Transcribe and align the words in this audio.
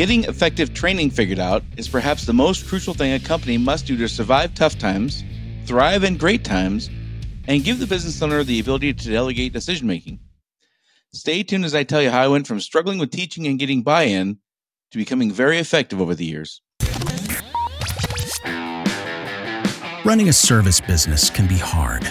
Getting 0.00 0.24
effective 0.24 0.72
training 0.72 1.10
figured 1.10 1.38
out 1.38 1.62
is 1.76 1.86
perhaps 1.86 2.24
the 2.24 2.32
most 2.32 2.66
crucial 2.66 2.94
thing 2.94 3.12
a 3.12 3.20
company 3.20 3.58
must 3.58 3.84
do 3.84 3.98
to 3.98 4.08
survive 4.08 4.54
tough 4.54 4.78
times, 4.78 5.22
thrive 5.66 6.04
in 6.04 6.16
great 6.16 6.42
times, 6.42 6.88
and 7.46 7.62
give 7.62 7.78
the 7.78 7.86
business 7.86 8.22
owner 8.22 8.42
the 8.42 8.58
ability 8.60 8.94
to 8.94 9.10
delegate 9.10 9.52
decision 9.52 9.86
making. 9.86 10.18
Stay 11.12 11.42
tuned 11.42 11.66
as 11.66 11.74
I 11.74 11.84
tell 11.84 12.00
you 12.00 12.08
how 12.08 12.22
I 12.22 12.28
went 12.28 12.46
from 12.46 12.60
struggling 12.60 12.98
with 12.98 13.10
teaching 13.10 13.46
and 13.46 13.58
getting 13.58 13.82
buy 13.82 14.04
in 14.04 14.38
to 14.90 14.96
becoming 14.96 15.30
very 15.30 15.58
effective 15.58 16.00
over 16.00 16.14
the 16.14 16.24
years. 16.24 16.62
Running 20.06 20.30
a 20.30 20.32
service 20.32 20.80
business 20.80 21.28
can 21.28 21.46
be 21.46 21.58
hard. 21.58 22.10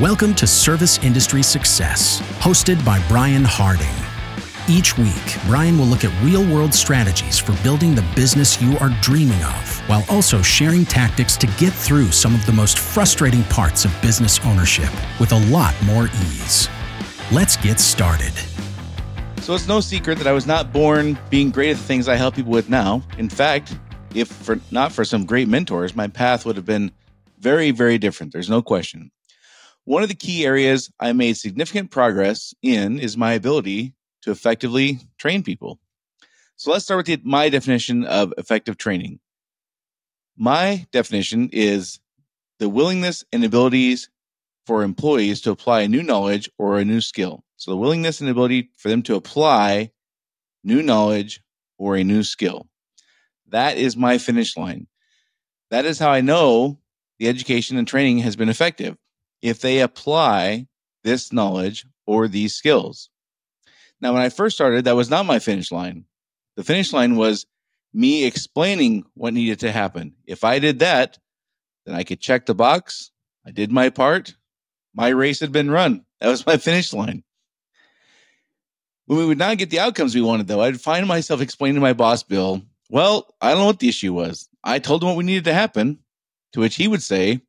Welcome 0.00 0.34
to 0.36 0.46
Service 0.46 0.96
Industry 1.00 1.42
Success, 1.42 2.22
hosted 2.38 2.82
by 2.86 3.06
Brian 3.06 3.44
Harding. 3.44 3.86
Each 4.66 4.96
week, 4.96 5.36
Brian 5.44 5.76
will 5.76 5.84
look 5.84 6.04
at 6.04 6.24
real 6.24 6.42
world 6.50 6.72
strategies 6.72 7.38
for 7.38 7.52
building 7.62 7.94
the 7.94 8.06
business 8.16 8.62
you 8.62 8.78
are 8.78 8.88
dreaming 9.02 9.42
of, 9.42 9.78
while 9.90 10.02
also 10.08 10.40
sharing 10.40 10.86
tactics 10.86 11.36
to 11.36 11.46
get 11.58 11.74
through 11.74 12.12
some 12.12 12.34
of 12.34 12.46
the 12.46 12.52
most 12.52 12.78
frustrating 12.78 13.42
parts 13.44 13.84
of 13.84 13.94
business 14.00 14.40
ownership 14.46 14.88
with 15.20 15.32
a 15.32 15.46
lot 15.50 15.74
more 15.84 16.06
ease. 16.06 16.66
Let's 17.30 17.58
get 17.58 17.78
started. 17.78 18.32
So 19.42 19.54
it's 19.54 19.68
no 19.68 19.80
secret 19.80 20.16
that 20.16 20.26
I 20.26 20.32
was 20.32 20.46
not 20.46 20.72
born 20.72 21.18
being 21.28 21.50
great 21.50 21.72
at 21.72 21.76
the 21.76 21.82
things 21.82 22.08
I 22.08 22.16
help 22.16 22.36
people 22.36 22.52
with 22.52 22.70
now. 22.70 23.02
In 23.18 23.28
fact, 23.28 23.76
if 24.14 24.28
for 24.28 24.58
not 24.70 24.92
for 24.92 25.04
some 25.04 25.26
great 25.26 25.46
mentors, 25.46 25.94
my 25.94 26.08
path 26.08 26.46
would 26.46 26.56
have 26.56 26.64
been 26.64 26.90
very, 27.38 27.70
very 27.70 27.98
different. 27.98 28.32
There's 28.32 28.48
no 28.48 28.62
question. 28.62 29.10
One 29.90 30.04
of 30.04 30.08
the 30.08 30.14
key 30.14 30.46
areas 30.46 30.88
I 31.00 31.12
made 31.12 31.36
significant 31.36 31.90
progress 31.90 32.54
in 32.62 33.00
is 33.00 33.16
my 33.16 33.32
ability 33.32 33.92
to 34.22 34.30
effectively 34.30 35.00
train 35.18 35.42
people. 35.42 35.80
So 36.54 36.70
let's 36.70 36.84
start 36.84 36.98
with 36.98 37.06
the, 37.06 37.20
my 37.28 37.48
definition 37.48 38.04
of 38.04 38.32
effective 38.38 38.78
training. 38.78 39.18
My 40.36 40.86
definition 40.92 41.50
is 41.52 41.98
the 42.60 42.68
willingness 42.68 43.24
and 43.32 43.44
abilities 43.44 44.08
for 44.64 44.84
employees 44.84 45.40
to 45.40 45.50
apply 45.50 45.88
new 45.88 46.04
knowledge 46.04 46.48
or 46.56 46.78
a 46.78 46.84
new 46.84 47.00
skill. 47.00 47.42
So 47.56 47.72
the 47.72 47.76
willingness 47.76 48.20
and 48.20 48.30
ability 48.30 48.70
for 48.76 48.90
them 48.90 49.02
to 49.02 49.16
apply 49.16 49.90
new 50.62 50.84
knowledge 50.84 51.42
or 51.78 51.96
a 51.96 52.04
new 52.04 52.22
skill. 52.22 52.68
That 53.48 53.76
is 53.76 53.96
my 53.96 54.18
finish 54.18 54.56
line. 54.56 54.86
That 55.72 55.84
is 55.84 55.98
how 55.98 56.10
I 56.10 56.20
know 56.20 56.78
the 57.18 57.26
education 57.26 57.76
and 57.76 57.88
training 57.88 58.18
has 58.18 58.36
been 58.36 58.48
effective 58.48 58.96
if 59.42 59.60
they 59.60 59.80
apply 59.80 60.66
this 61.02 61.32
knowledge 61.32 61.86
or 62.06 62.28
these 62.28 62.54
skills. 62.54 63.10
Now, 64.00 64.12
when 64.12 64.22
I 64.22 64.28
first 64.28 64.56
started, 64.56 64.84
that 64.84 64.96
was 64.96 65.10
not 65.10 65.26
my 65.26 65.38
finish 65.38 65.70
line. 65.70 66.04
The 66.56 66.64
finish 66.64 66.92
line 66.92 67.16
was 67.16 67.46
me 67.92 68.24
explaining 68.24 69.04
what 69.14 69.34
needed 69.34 69.60
to 69.60 69.72
happen. 69.72 70.14
If 70.26 70.44
I 70.44 70.58
did 70.58 70.80
that, 70.80 71.18
then 71.86 71.94
I 71.94 72.04
could 72.04 72.20
check 72.20 72.46
the 72.46 72.54
box. 72.54 73.10
I 73.46 73.50
did 73.50 73.72
my 73.72 73.90
part. 73.90 74.34
My 74.94 75.08
race 75.08 75.40
had 75.40 75.52
been 75.52 75.70
run. 75.70 76.04
That 76.20 76.28
was 76.28 76.46
my 76.46 76.56
finish 76.58 76.92
line. 76.92 77.24
When 79.06 79.18
we 79.18 79.26
would 79.26 79.38
not 79.38 79.58
get 79.58 79.70
the 79.70 79.80
outcomes 79.80 80.14
we 80.14 80.22
wanted, 80.22 80.46
though, 80.46 80.60
I'd 80.60 80.80
find 80.80 81.06
myself 81.06 81.40
explaining 81.40 81.74
to 81.74 81.80
my 81.80 81.94
boss, 81.94 82.22
Bill, 82.22 82.62
well, 82.90 83.34
I 83.40 83.50
don't 83.50 83.60
know 83.60 83.66
what 83.66 83.80
the 83.80 83.88
issue 83.88 84.12
was. 84.12 84.48
I 84.62 84.78
told 84.78 85.02
him 85.02 85.08
what 85.08 85.16
we 85.16 85.24
needed 85.24 85.44
to 85.44 85.54
happen, 85.54 85.98
to 86.52 86.60
which 86.60 86.76
he 86.76 86.86
would 86.88 87.02
say, 87.02 87.40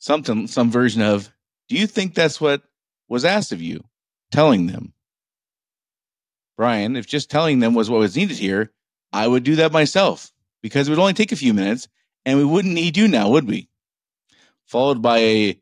something, 0.00 0.48
some 0.48 0.70
version 0.72 1.02
of, 1.02 1.32
Do 1.68 1.76
you 1.76 1.86
think 1.86 2.14
that's 2.14 2.40
what 2.40 2.62
was 3.08 3.24
asked 3.24 3.52
of 3.52 3.62
you? 3.62 3.84
Telling 4.32 4.66
them. 4.66 4.92
Brian, 6.56 6.96
if 6.96 7.06
just 7.06 7.30
telling 7.30 7.60
them 7.60 7.74
was 7.74 7.88
what 7.88 8.00
was 8.00 8.16
needed 8.16 8.36
here, 8.36 8.72
I 9.12 9.26
would 9.26 9.44
do 9.44 9.56
that 9.56 9.72
myself 9.72 10.32
because 10.62 10.88
it 10.88 10.90
would 10.90 10.98
only 10.98 11.14
take 11.14 11.32
a 11.32 11.36
few 11.36 11.54
minutes 11.54 11.88
and 12.26 12.38
we 12.38 12.44
wouldn't 12.44 12.74
need 12.74 12.96
you 12.96 13.08
now, 13.08 13.30
would 13.30 13.46
we? 13.46 13.68
Followed 14.66 15.00
by 15.00 15.18
a, 15.18 15.60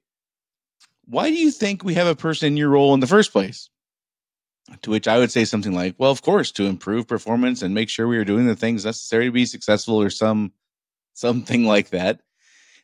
Why 1.04 1.28
do 1.28 1.36
you 1.36 1.50
think 1.50 1.84
we 1.84 1.94
have 1.94 2.06
a 2.06 2.16
person 2.16 2.48
in 2.48 2.56
your 2.56 2.70
role 2.70 2.94
in 2.94 3.00
the 3.00 3.06
first 3.06 3.32
place? 3.32 3.70
To 4.82 4.90
which 4.90 5.08
I 5.08 5.18
would 5.18 5.30
say 5.30 5.44
something 5.44 5.72
like, 5.72 5.94
Well, 5.98 6.10
of 6.10 6.22
course, 6.22 6.50
to 6.52 6.64
improve 6.64 7.06
performance 7.06 7.62
and 7.62 7.74
make 7.74 7.88
sure 7.88 8.06
we 8.08 8.18
are 8.18 8.24
doing 8.24 8.46
the 8.46 8.56
things 8.56 8.84
necessary 8.84 9.26
to 9.26 9.32
be 9.32 9.46
successful 9.46 10.00
or 10.00 10.10
some 10.10 10.52
something 11.14 11.64
like 11.74 11.90
that. 11.90 12.20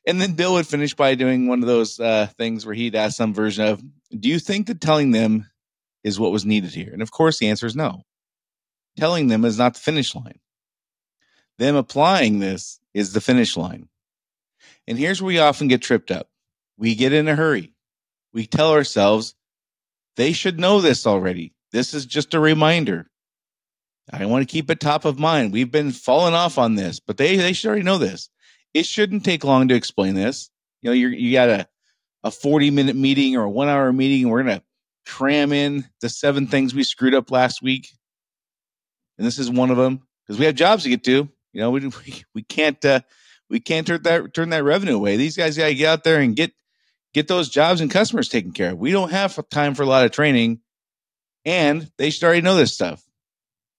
And 0.07 0.21
then 0.21 0.35
Bill 0.35 0.55
would 0.55 0.67
finish 0.67 0.95
by 0.95 1.15
doing 1.15 1.47
one 1.47 1.63
of 1.63 1.67
those 1.67 1.99
uh, 1.99 2.27
things 2.37 2.67
where 2.67 2.75
he'd 2.75 2.95
ask 2.95 3.17
some 3.17 3.33
version 3.33 3.65
of, 3.67 3.83
Do 4.19 4.29
you 4.29 4.39
think 4.39 4.67
that 4.67 4.81
telling 4.81 5.13
them 5.13 5.49
is 6.03 6.21
what 6.21 6.33
was 6.33 6.45
needed 6.45 6.75
here? 6.75 6.93
And 6.93 7.01
of 7.01 7.11
course, 7.11 7.39
the 7.39 7.49
answer 7.49 7.67
is 7.67 7.77
no. 7.77 8.03
Telling 8.99 9.29
them 9.29 9.45
is 9.45 9.59
not 9.59 9.75
the 9.75 9.81
finish 9.81 10.15
line. 10.15 10.39
Them 11.59 11.77
applying 11.77 12.39
this 12.39 12.81
is 12.93 13.13
the 13.13 13.21
finish 13.21 13.57
line. 13.57 13.89
And 14.87 14.99
here's 14.99 15.23
where 15.23 15.29
we 15.29 15.39
often 15.39 15.69
get 15.69 15.83
tripped 15.83 16.11
up. 16.11 16.29
We 16.77 16.95
get 16.95 17.13
in 17.13 17.29
a 17.29 17.35
hurry. 17.35 17.73
We 18.33 18.47
tell 18.47 18.73
ourselves, 18.73 19.35
they 20.17 20.33
should 20.33 20.61
know 20.61 20.81
this 20.81 21.07
already. 21.07 21.55
This 21.73 21.95
is 21.95 22.05
just 22.05 22.35
a 22.35 22.41
reminder. 22.41 23.09
I 24.13 24.27
want 24.27 24.47
to 24.47 24.53
keep 24.53 24.71
it 24.71 24.81
top 24.81 25.05
of 25.07 25.19
mind. 25.19 25.53
We've 25.53 25.71
been 25.71 25.91
falling 25.91 26.35
off 26.35 26.59
on 26.59 26.75
this, 26.75 27.01
but 27.01 27.17
they, 27.17 27.37
they 27.37 27.55
should 27.55 27.69
already 27.69 27.85
know 27.85 27.99
this 27.99 28.29
it 28.75 28.85
shouldn't 28.85 29.25
take 29.25 29.45
long 29.45 29.69
to 29.69 29.75
explain 29.75 30.15
this. 30.15 30.51
You 30.83 30.91
know, 30.91 30.95
you're, 30.95 31.13
you 31.13 31.33
got 31.33 31.49
a, 31.49 31.69
a 32.25 32.31
40 32.31 32.71
minute 32.71 32.97
meeting 32.97 33.37
or 33.37 33.45
a 33.45 33.51
one 33.51 33.69
hour 33.69 33.93
meeting, 33.93 34.25
and 34.25 34.31
we're 34.31 34.43
going 34.43 34.59
to 34.59 34.65
cram 35.07 35.53
in 35.53 35.89
the 36.01 36.09
seven 36.09 36.47
things 36.47 36.75
we 36.75 36.83
screwed 36.83 37.15
up 37.15 37.31
last 37.31 37.63
week. 37.63 37.89
And 39.17 39.27
this 39.27 39.39
is 39.39 39.51
one 39.51 39.71
of 39.71 39.77
them 39.77 40.03
because 40.27 40.39
we 40.39 40.47
have 40.47 40.57
jobs 40.57 40.83
to 40.83 40.89
get 40.89 41.05
to. 41.05 41.29
You 41.53 41.61
know, 41.61 41.71
we, 41.71 41.87
we, 41.87 42.25
we 42.35 42.43
can't, 42.43 42.85
uh, 42.85 43.01
we 43.49 43.61
can't 43.61 43.87
turn 43.87 44.03
that, 44.03 44.35
turn 44.35 44.51
that 44.51 44.65
revenue 44.65 44.97
away. 44.97 45.17
These 45.17 45.37
guys 45.37 45.57
got 45.57 45.67
to 45.67 45.75
get 45.75 45.89
out 45.89 46.05
there 46.05 46.21
and 46.21 46.35
get, 46.35 46.53
get 47.13 47.29
those 47.29 47.49
jobs 47.49 47.81
and 47.81 47.91
customers 47.91 48.29
taken 48.29 48.53
care 48.53 48.73
of. 48.73 48.79
We 48.79 48.91
don't 48.91 49.13
have 49.13 49.39
time 49.51 49.75
for 49.75 49.85
a 49.85 49.87
lot 49.87 50.05
of 50.05 50.11
training 50.11 50.61
and 51.45 51.91
they 51.99 52.11
should 52.11 52.25
already 52.25 52.41
know 52.41 52.57
this 52.57 52.75
stuff. 52.75 53.05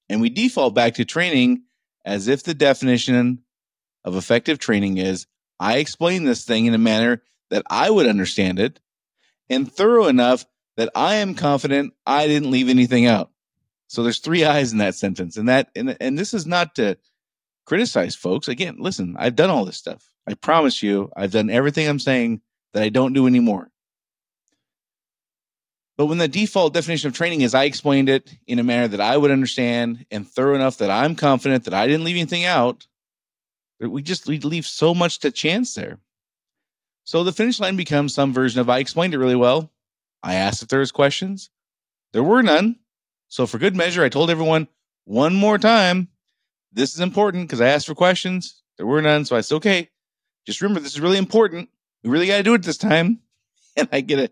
And 0.07 0.21
we 0.21 0.29
default 0.29 0.75
back 0.75 0.95
to 0.95 1.05
training 1.05 1.63
as 2.05 2.27
if 2.27 2.43
the 2.43 2.53
definition 2.53 3.43
of 4.05 4.15
effective 4.15 4.59
training 4.59 4.97
is 4.97 5.27
I 5.59 5.79
explain 5.79 6.23
this 6.23 6.45
thing 6.45 6.67
in 6.67 6.73
a 6.73 6.77
manner 6.77 7.23
that 7.49 7.63
I 7.69 7.89
would 7.89 8.07
understand 8.07 8.59
it 8.59 8.79
and 9.49 9.69
thorough 9.71 10.05
enough 10.05 10.45
that 10.77 10.89
I 10.95 11.15
am 11.15 11.35
confident 11.35 11.93
I 12.05 12.27
didn't 12.27 12.51
leave 12.51 12.69
anything 12.69 13.05
out. 13.05 13.31
So 13.87 14.03
there's 14.03 14.19
three 14.19 14.45
eyes 14.45 14.71
in 14.71 14.77
that 14.77 14.95
sentence. 14.95 15.37
And 15.37 15.49
that 15.49 15.69
and, 15.75 15.97
and 15.99 16.17
this 16.17 16.33
is 16.33 16.45
not 16.45 16.75
to 16.75 16.97
criticize 17.65 18.15
folks. 18.15 18.47
Again, 18.47 18.77
listen, 18.79 19.15
I've 19.17 19.35
done 19.35 19.49
all 19.49 19.65
this 19.65 19.77
stuff. 19.77 20.07
I 20.27 20.33
promise 20.35 20.81
you, 20.81 21.11
I've 21.15 21.31
done 21.31 21.49
everything 21.49 21.87
I'm 21.87 21.99
saying 21.99 22.41
that 22.73 22.83
I 22.83 22.89
don't 22.89 23.13
do 23.13 23.27
anymore. 23.27 23.69
But 25.97 26.07
when 26.07 26.17
the 26.17 26.27
default 26.27 26.73
definition 26.73 27.07
of 27.07 27.13
training 27.13 27.41
is 27.41 27.55
I 27.55 27.63
explained 27.63 28.09
it 28.09 28.35
in 28.47 28.59
a 28.59 28.63
manner 28.63 28.89
that 28.89 28.99
I 28.99 29.15
would 29.15 29.31
understand 29.31 30.05
and 30.11 30.27
thorough 30.27 30.55
enough 30.55 30.77
that 30.79 30.91
I'm 30.91 31.15
confident 31.15 31.63
that 31.63 31.73
I 31.73 31.87
didn't 31.87 32.03
leave 32.03 32.17
anything 32.17 32.43
out, 32.43 32.85
we 33.79 34.01
just 34.01 34.27
we 34.27 34.39
leave 34.39 34.65
so 34.65 34.93
much 34.93 35.19
to 35.19 35.31
chance 35.31 35.73
there. 35.73 35.99
So 37.03 37.23
the 37.23 37.31
finish 37.31 37.59
line 37.59 37.75
becomes 37.75 38.13
some 38.13 38.33
version 38.33 38.59
of 38.59 38.69
I 38.69 38.79
explained 38.79 39.13
it 39.13 39.19
really 39.19 39.35
well. 39.35 39.71
I 40.23 40.35
asked 40.35 40.63
if 40.63 40.69
there 40.69 40.79
was 40.79 40.91
questions. 40.91 41.49
There 42.13 42.23
were 42.23 42.41
none. 42.41 42.77
So 43.27 43.45
for 43.45 43.57
good 43.57 43.75
measure, 43.75 44.03
I 44.03 44.09
told 44.09 44.29
everyone 44.29 44.67
one 45.03 45.35
more 45.35 45.57
time, 45.57 46.07
this 46.73 46.93
is 46.93 46.99
important 46.99 47.47
because 47.47 47.61
I 47.61 47.69
asked 47.69 47.87
for 47.87 47.95
questions. 47.95 48.61
There 48.77 48.87
were 48.87 49.01
none. 49.01 49.25
So 49.25 49.35
I 49.35 49.41
said, 49.41 49.55
okay, 49.55 49.89
just 50.45 50.61
remember 50.61 50.79
this 50.79 50.93
is 50.93 51.01
really 51.01 51.17
important. 51.17 51.69
We 52.03 52.09
really 52.09 52.27
got 52.27 52.37
to 52.37 52.43
do 52.43 52.53
it 52.53 52.63
this 52.63 52.77
time. 52.77 53.19
And 53.77 53.89
I 53.91 53.99
get 53.99 54.15
to 54.15 54.31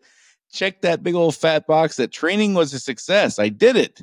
check 0.54 0.84
that 0.84 1.04
big 1.04 1.16
old 1.16 1.36
fat 1.36 1.68
box 1.68 1.98
that 1.98 2.14
training 2.14 2.54
was 2.54 2.74
a 2.74 2.80
success. 2.80 3.40
I 3.40 3.50
did 3.50 3.76
it, 3.76 4.02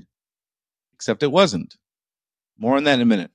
except 0.93 1.23
it 1.23 1.33
wasn't. 1.33 1.79
More 2.59 2.77
on 2.77 2.85
that 2.85 2.97
in 2.97 3.01
a 3.01 3.07
minute. 3.07 3.31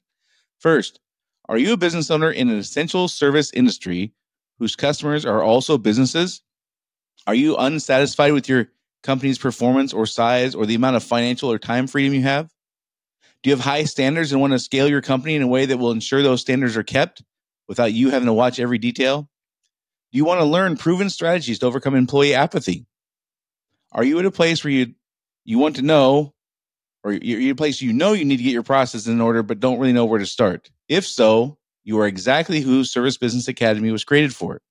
First, 0.60 1.00
are 1.48 1.58
you 1.58 1.74
a 1.74 1.78
business 1.78 2.10
owner 2.10 2.32
in 2.32 2.50
an 2.50 2.58
essential 2.58 3.08
service 3.08 3.52
industry 3.54 4.14
whose 4.60 4.76
customers 4.76 5.26
are 5.26 5.44
also 5.44 5.78
businesses? 5.78 6.42
Are 7.28 7.36
you 7.36 7.56
unsatisfied 7.58 8.34
with 8.34 8.50
your 8.50 8.70
company's 9.04 9.38
performance 9.38 9.94
or 9.94 10.06
size 10.06 10.56
or 10.56 10.66
the 10.66 10.76
amount 10.76 10.96
of 10.96 11.04
financial 11.04 11.52
or 11.52 11.60
time 11.60 11.88
freedom 11.88 12.14
you 12.14 12.24
have? 12.24 12.52
Do 13.44 13.50
you 13.50 13.56
have 13.56 13.64
high 13.64 13.84
standards 13.84 14.32
and 14.32 14.42
want 14.42 14.54
to 14.54 14.60
scale 14.60 14.88
your 14.88 15.02
company 15.02 15.36
in 15.36 15.44
a 15.44 15.48
way 15.48 15.68
that 15.68 15.78
will 15.78 15.92
ensure 15.92 16.24
those 16.24 16.42
standards 16.42 16.76
are 16.76 16.84
kept 16.84 17.22
without 17.68 17.94
you 17.94 18.10
having 18.10 18.26
to 18.26 18.34
watch 18.34 18.60
every 18.60 18.80
detail? 18.80 19.30
Do 20.12 20.18
you 20.18 20.26
want 20.26 20.40
to 20.40 20.46
learn 20.46 20.78
proven 20.78 21.10
strategies 21.10 21.60
to 21.60 21.68
overcome 21.68 21.96
employee 21.96 22.34
apathy? 22.34 22.88
Are 23.92 24.04
you 24.04 24.18
at 24.18 24.26
a 24.26 24.32
place 24.32 24.64
where 24.64 24.74
you 24.74 24.96
you 25.44 25.60
want 25.60 25.76
to 25.76 25.84
know 25.84 26.34
or 27.04 27.14
you're 27.14 27.40
at 27.40 27.52
a 27.52 27.56
place 27.56 27.82
you 27.82 27.94
know 27.94 28.14
you 28.14 28.26
need 28.26 28.38
to 28.38 28.44
get 28.44 28.52
your 28.52 28.64
process 28.64 29.06
in 29.06 29.22
order 29.22 29.44
but 29.44 29.60
don't 29.60 29.78
really 29.78 29.94
know 29.94 30.06
where 30.06 30.20
to 30.20 30.26
start? 30.26 30.72
If 30.88 31.08
so, 31.08 31.58
you 31.84 32.00
are 32.00 32.06
exactly 32.08 32.62
who 32.62 32.84
Service 32.84 33.18
Business 33.18 33.48
Academy 33.48 33.92
was 33.92 34.04
created 34.04 34.36
for. 34.36 34.62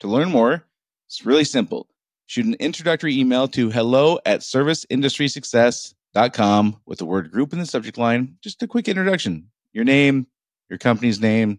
To 0.00 0.08
learn 0.08 0.30
more, 0.30 0.66
it's 1.06 1.24
really 1.24 1.44
simple. 1.44 1.88
Shoot 2.26 2.46
an 2.46 2.54
introductory 2.54 3.16
email 3.18 3.46
to 3.48 3.68
hello 3.70 4.18
at 4.24 4.40
serviceindustrysuccess.com 4.40 6.80
with 6.86 6.98
the 6.98 7.04
word 7.04 7.30
group 7.30 7.52
in 7.52 7.58
the 7.58 7.66
subject 7.66 7.98
line. 7.98 8.38
Just 8.42 8.62
a 8.62 8.66
quick 8.66 8.88
introduction 8.88 9.50
your 9.72 9.84
name, 9.84 10.26
your 10.70 10.78
company's 10.78 11.20
name, 11.20 11.58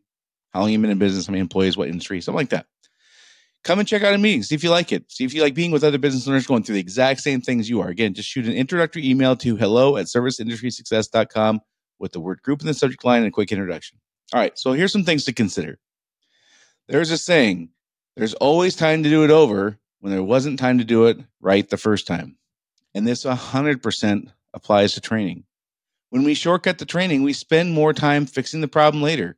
how 0.51 0.61
long 0.61 0.69
you've 0.69 0.81
been 0.81 0.89
in 0.89 0.97
business, 0.97 1.27
how 1.27 1.31
many 1.31 1.41
employees, 1.41 1.75
what 1.75 1.89
industry, 1.89 2.21
something 2.21 2.37
like 2.37 2.49
that. 2.49 2.65
Come 3.65 3.79
and 3.79 3.87
check 3.87 4.03
out 4.03 4.13
a 4.13 4.17
meeting, 4.17 4.43
see 4.43 4.55
if 4.55 4.63
you 4.63 4.69
like 4.69 4.93
it. 4.93 5.11
See 5.11 5.25
if 5.25 5.33
you 5.33 5.41
like 5.41 5.53
being 5.53 5.71
with 5.71 5.83
other 5.83 5.97
business 5.97 6.27
owners 6.27 6.47
going 6.47 6.63
through 6.63 6.75
the 6.75 6.81
exact 6.81 7.19
same 7.19 7.41
things 7.41 7.69
you 7.69 7.81
are. 7.81 7.89
Again, 7.89 8.13
just 8.13 8.29
shoot 8.29 8.45
an 8.45 8.53
introductory 8.53 9.05
email 9.07 9.35
to 9.37 9.57
hello 9.57 9.97
at 9.97 10.05
serviceindustrysuccess.com 10.05 11.59
with 11.99 12.11
the 12.11 12.19
word 12.19 12.41
group 12.41 12.61
in 12.61 12.67
the 12.67 12.73
subject 12.73 13.03
line 13.03 13.19
and 13.19 13.27
a 13.27 13.31
quick 13.31 13.51
introduction. 13.51 13.99
All 14.33 14.39
right, 14.39 14.57
so 14.57 14.73
here's 14.73 14.91
some 14.91 15.03
things 15.03 15.25
to 15.25 15.33
consider. 15.33 15.77
There's 16.87 17.11
a 17.11 17.17
saying 17.17 17.69
there's 18.15 18.33
always 18.35 18.75
time 18.75 19.03
to 19.03 19.09
do 19.09 19.23
it 19.23 19.31
over 19.31 19.77
when 19.99 20.11
there 20.11 20.23
wasn't 20.23 20.59
time 20.59 20.77
to 20.77 20.83
do 20.83 21.05
it 21.05 21.17
right 21.41 21.67
the 21.69 21.77
first 21.77 22.07
time. 22.07 22.37
And 22.93 23.07
this 23.07 23.25
100% 23.25 24.31
applies 24.53 24.93
to 24.93 25.01
training. 25.01 25.43
When 26.09 26.23
we 26.23 26.33
shortcut 26.33 26.77
the 26.77 26.85
training, 26.85 27.23
we 27.23 27.33
spend 27.33 27.73
more 27.73 27.93
time 27.93 28.25
fixing 28.25 28.61
the 28.61 28.67
problem 28.67 29.03
later. 29.03 29.37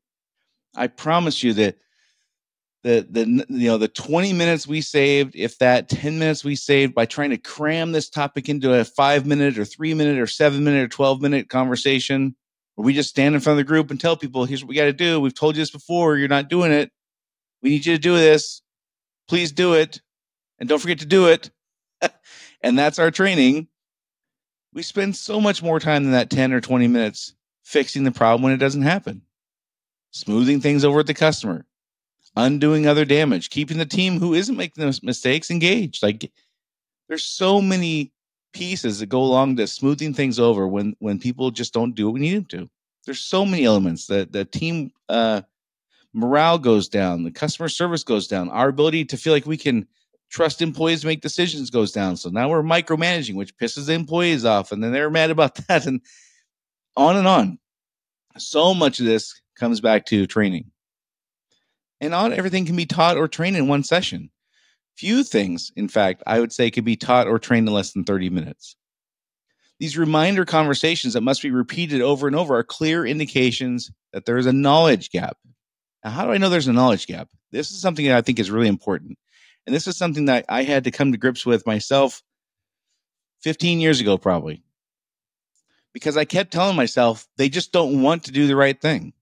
I 0.76 0.88
promise 0.88 1.42
you 1.42 1.54
that 1.54 1.78
the 2.84 3.08
the 3.10 3.46
you 3.50 3.68
know 3.68 3.78
the 3.78 3.88
20 3.88 4.32
minutes 4.34 4.68
we 4.68 4.82
saved 4.82 5.36
if 5.36 5.58
that 5.58 5.90
10 5.90 6.20
minutes 6.20 6.44
we 6.44 6.56
saved 6.56 6.94
by 6.94 7.06
trying 7.06 7.32
to 7.32 7.38
cram 7.38 7.92
this 7.92 8.10
topic 8.10 8.48
into 8.48 8.74
a 8.74 8.86
5 8.86 9.26
minute 9.26 9.58
or 9.58 9.66
3 9.66 9.94
minute 9.96 10.20
or 10.20 10.28
7 10.28 10.64
minute 10.64 10.84
or 10.84 10.88
12 10.88 11.22
minute 11.22 11.50
conversation 11.50 12.36
where 12.78 12.86
we 12.86 12.94
just 12.94 13.10
stand 13.10 13.34
in 13.34 13.42
front 13.42 13.60
of 13.60 13.66
the 13.66 13.68
group 13.68 13.90
and 13.90 14.00
tell 14.00 14.16
people 14.16 14.46
here's 14.46 14.64
what 14.64 14.70
we 14.70 14.76
got 14.76 14.86
to 14.86 14.94
do. 14.94 15.20
We've 15.20 15.34
told 15.34 15.56
you 15.56 15.62
this 15.64 15.72
before. 15.72 16.16
You're 16.16 16.28
not 16.28 16.48
doing 16.48 16.72
it. 16.72 16.92
We 17.64 17.72
need 17.72 17.88
you 17.88 17.96
to 17.96 18.00
do 18.00 18.16
this. 18.16 18.62
Please 19.28 19.52
do 19.52 19.74
it. 19.74 20.00
And 20.60 20.70
don't 20.70 20.78
forget 20.78 21.00
to 21.00 21.06
do 21.06 21.28
it. 21.28 21.52
And 22.62 22.78
that's 22.78 22.98
our 22.98 23.12
training. 23.12 23.68
We 24.74 24.82
spend 24.82 25.16
so 25.16 25.40
much 25.40 25.62
more 25.62 25.80
time 25.80 26.04
than 26.04 26.14
that 26.14 26.32
10 26.32 26.54
or 26.54 26.60
20 26.60 26.88
minutes 26.88 27.36
fixing 27.64 28.04
the 28.04 28.12
problem 28.12 28.42
when 28.42 28.52
it 28.52 28.58
doesn't 28.58 28.82
happen. 28.82 29.22
Smoothing 30.10 30.60
things 30.60 30.84
over 30.84 30.98
with 30.98 31.06
the 31.06 31.14
customer. 31.14 31.68
Undoing 32.36 32.88
other 32.88 33.06
damage, 33.06 33.52
keeping 33.52 33.78
the 33.78 33.86
team 33.86 34.20
who 34.20 34.34
isn't 34.34 34.58
making 34.58 34.84
those 34.84 35.04
mistakes 35.04 35.52
engaged. 35.52 36.02
Like 36.02 36.32
there's 37.08 37.26
so 37.26 37.62
many 37.62 38.12
pieces 38.54 39.00
that 39.00 39.08
go 39.08 39.22
along 39.22 39.58
to 39.58 39.68
smoothing 39.68 40.14
things 40.14 40.40
over 40.40 40.68
when 40.68 40.96
when 41.00 41.20
people 41.20 41.52
just 41.52 41.74
don't 41.74 41.96
do 41.96 42.06
what 42.06 42.14
we 42.14 42.20
need 42.20 42.36
them 42.36 42.46
to. 42.46 42.70
There's 43.06 43.22
so 43.22 43.46
many 43.46 43.66
elements 43.66 44.08
that 44.08 44.32
the 44.32 44.46
team 44.46 44.92
uh, 45.08 45.42
morale 46.14 46.58
goes 46.58 46.90
down, 46.90 47.24
the 47.24 47.32
customer 47.32 47.70
service 47.70 48.04
goes 48.04 48.28
down, 48.28 48.50
our 48.50 48.70
ability 48.70 49.06
to 49.06 49.18
feel 49.18 49.34
like 49.34 49.46
we 49.46 49.58
can 49.58 49.88
trust 50.30 50.62
employees 50.62 51.02
to 51.02 51.08
make 51.08 51.22
decisions 51.22 51.70
goes 51.70 51.92
down. 51.92 52.18
So 52.18 52.30
now 52.30 52.50
we're 52.50 52.64
micromanaging, 52.64 53.36
which 53.36 53.56
pisses 53.58 53.88
the 53.88 53.94
employees 53.94 54.46
off, 54.46 54.72
and 54.72 54.84
then 54.84 54.92
they're 54.92 55.10
mad 55.10 55.32
about 55.32 55.56
that, 55.68 55.86
and 55.86 56.02
on 56.96 57.16
and 57.16 57.28
on. 57.28 57.60
So 58.38 58.74
much 58.74 59.00
of 59.00 59.06
this 59.06 59.40
comes 59.56 59.82
back 59.82 60.06
to 60.08 60.28
training. 60.28 60.72
And 62.00 62.12
not 62.12 62.34
everything 62.34 62.66
can 62.66 62.76
be 62.76 62.86
taught 62.86 63.18
or 63.18 63.28
trained 63.28 63.58
in 63.58 63.68
one 63.68 63.84
session. 63.84 64.30
Few 64.98 65.24
things, 65.24 65.72
in 65.76 65.88
fact, 65.88 66.24
I 66.26 66.40
would 66.40 66.52
say 66.52 66.72
could 66.72 66.84
be 66.84 66.96
taught 66.96 67.28
or 67.28 67.38
trained 67.38 67.68
in 67.68 67.74
less 67.74 67.92
than 67.94 68.04
30 68.04 68.32
minutes. 68.32 68.76
These 69.80 69.96
reminder 69.96 70.44
conversations 70.44 71.14
that 71.14 71.22
must 71.22 71.44
be 71.44 71.52
repeated 71.52 72.02
over 72.02 72.26
and 72.26 72.36
over 72.36 72.58
are 72.58 72.64
clear 72.64 73.06
indications 73.06 73.92
that 74.12 74.26
there 74.26 74.38
is 74.38 74.48
a 74.48 74.54
knowledge 74.54 75.12
gap. 75.12 75.38
Now, 76.04 76.10
how 76.10 76.26
do 76.26 76.32
I 76.32 76.38
know 76.38 76.50
there's 76.50 76.68
a 76.68 76.74
knowledge 76.74 77.06
gap? 77.06 77.30
This 77.52 77.70
is 77.70 77.80
something 77.80 78.08
that 78.08 78.18
I 78.18 78.22
think 78.22 78.40
is 78.40 78.50
really 78.50 78.68
important. 78.68 79.20
And 79.68 79.76
this 79.76 79.86
is 79.86 79.98
something 79.98 80.26
that 80.26 80.46
I 80.50 80.64
had 80.64 80.86
to 80.86 80.92
come 80.92 81.12
to 81.12 81.18
grips 81.18 81.46
with 81.46 81.68
myself 81.68 82.24
15 83.42 83.80
years 83.80 84.02
ago, 84.02 84.18
probably, 84.18 84.64
because 85.94 86.18
I 86.18 86.26
kept 86.26 86.52
telling 86.52 86.76
myself 86.76 87.28
they 87.38 87.50
just 87.50 87.72
don't 87.72 88.02
want 88.02 88.24
to 88.24 88.32
do 88.32 88.48
the 88.48 88.56
right 88.56 88.80
thing. 88.82 89.14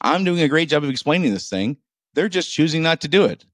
I'm 0.00 0.22
doing 0.22 0.42
a 0.42 0.48
great 0.48 0.68
job 0.68 0.84
of 0.84 0.90
explaining 0.90 1.32
this 1.32 1.48
thing. 1.48 1.76
They're 2.14 2.28
just 2.28 2.52
choosing 2.52 2.82
not 2.82 3.00
to 3.00 3.08
do 3.08 3.24
it. 3.24 3.44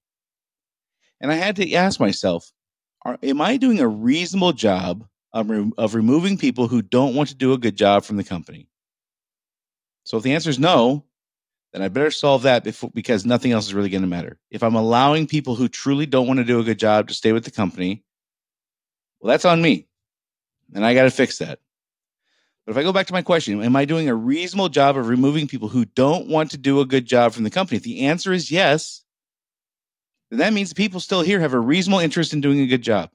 And 1.20 1.32
I 1.32 1.36
had 1.36 1.56
to 1.56 1.72
ask 1.74 1.98
myself, 1.98 2.52
are, 3.04 3.18
am 3.22 3.40
I 3.40 3.56
doing 3.56 3.80
a 3.80 3.88
reasonable 3.88 4.52
job 4.52 5.06
of, 5.32 5.50
re- 5.50 5.72
of 5.78 5.94
removing 5.94 6.36
people 6.36 6.68
who 6.68 6.82
don't 6.82 7.14
want 7.14 7.28
to 7.30 7.34
do 7.34 7.52
a 7.52 7.58
good 7.58 7.76
job 7.76 8.04
from 8.04 8.16
the 8.16 8.24
company? 8.24 8.68
So 10.04 10.16
if 10.16 10.22
the 10.22 10.34
answer 10.34 10.50
is 10.50 10.58
no, 10.58 11.04
then 11.72 11.82
I 11.82 11.88
better 11.88 12.10
solve 12.10 12.42
that 12.42 12.64
before, 12.64 12.90
because 12.94 13.26
nothing 13.26 13.52
else 13.52 13.66
is 13.66 13.74
really 13.74 13.88
going 13.88 14.02
to 14.02 14.08
matter. 14.08 14.38
If 14.50 14.62
I'm 14.62 14.76
allowing 14.76 15.26
people 15.26 15.56
who 15.56 15.68
truly 15.68 16.06
don't 16.06 16.26
want 16.26 16.38
to 16.38 16.44
do 16.44 16.60
a 16.60 16.64
good 16.64 16.78
job 16.78 17.08
to 17.08 17.14
stay 17.14 17.32
with 17.32 17.44
the 17.44 17.50
company, 17.50 18.04
well, 19.20 19.30
that's 19.30 19.44
on 19.44 19.60
me. 19.60 19.88
And 20.74 20.84
I 20.84 20.94
got 20.94 21.04
to 21.04 21.10
fix 21.10 21.38
that. 21.38 21.58
But 22.64 22.72
if 22.72 22.78
I 22.78 22.82
go 22.82 22.92
back 22.92 23.06
to 23.06 23.12
my 23.12 23.22
question, 23.22 23.62
am 23.62 23.76
I 23.76 23.84
doing 23.84 24.08
a 24.08 24.14
reasonable 24.14 24.68
job 24.68 24.96
of 24.96 25.08
removing 25.08 25.46
people 25.46 25.68
who 25.68 25.84
don't 25.84 26.28
want 26.28 26.50
to 26.50 26.58
do 26.58 26.80
a 26.80 26.86
good 26.86 27.06
job 27.06 27.32
from 27.32 27.44
the 27.44 27.50
company? 27.50 27.76
If 27.76 27.84
the 27.84 28.06
answer 28.06 28.32
is 28.32 28.50
yes, 28.50 29.02
then 30.30 30.38
that 30.38 30.52
means 30.52 30.70
the 30.70 30.74
people 30.74 31.00
still 31.00 31.22
here 31.22 31.40
have 31.40 31.54
a 31.54 31.60
reasonable 31.60 32.00
interest 32.00 32.32
in 32.32 32.40
doing 32.40 32.60
a 32.60 32.66
good 32.66 32.82
job. 32.82 33.10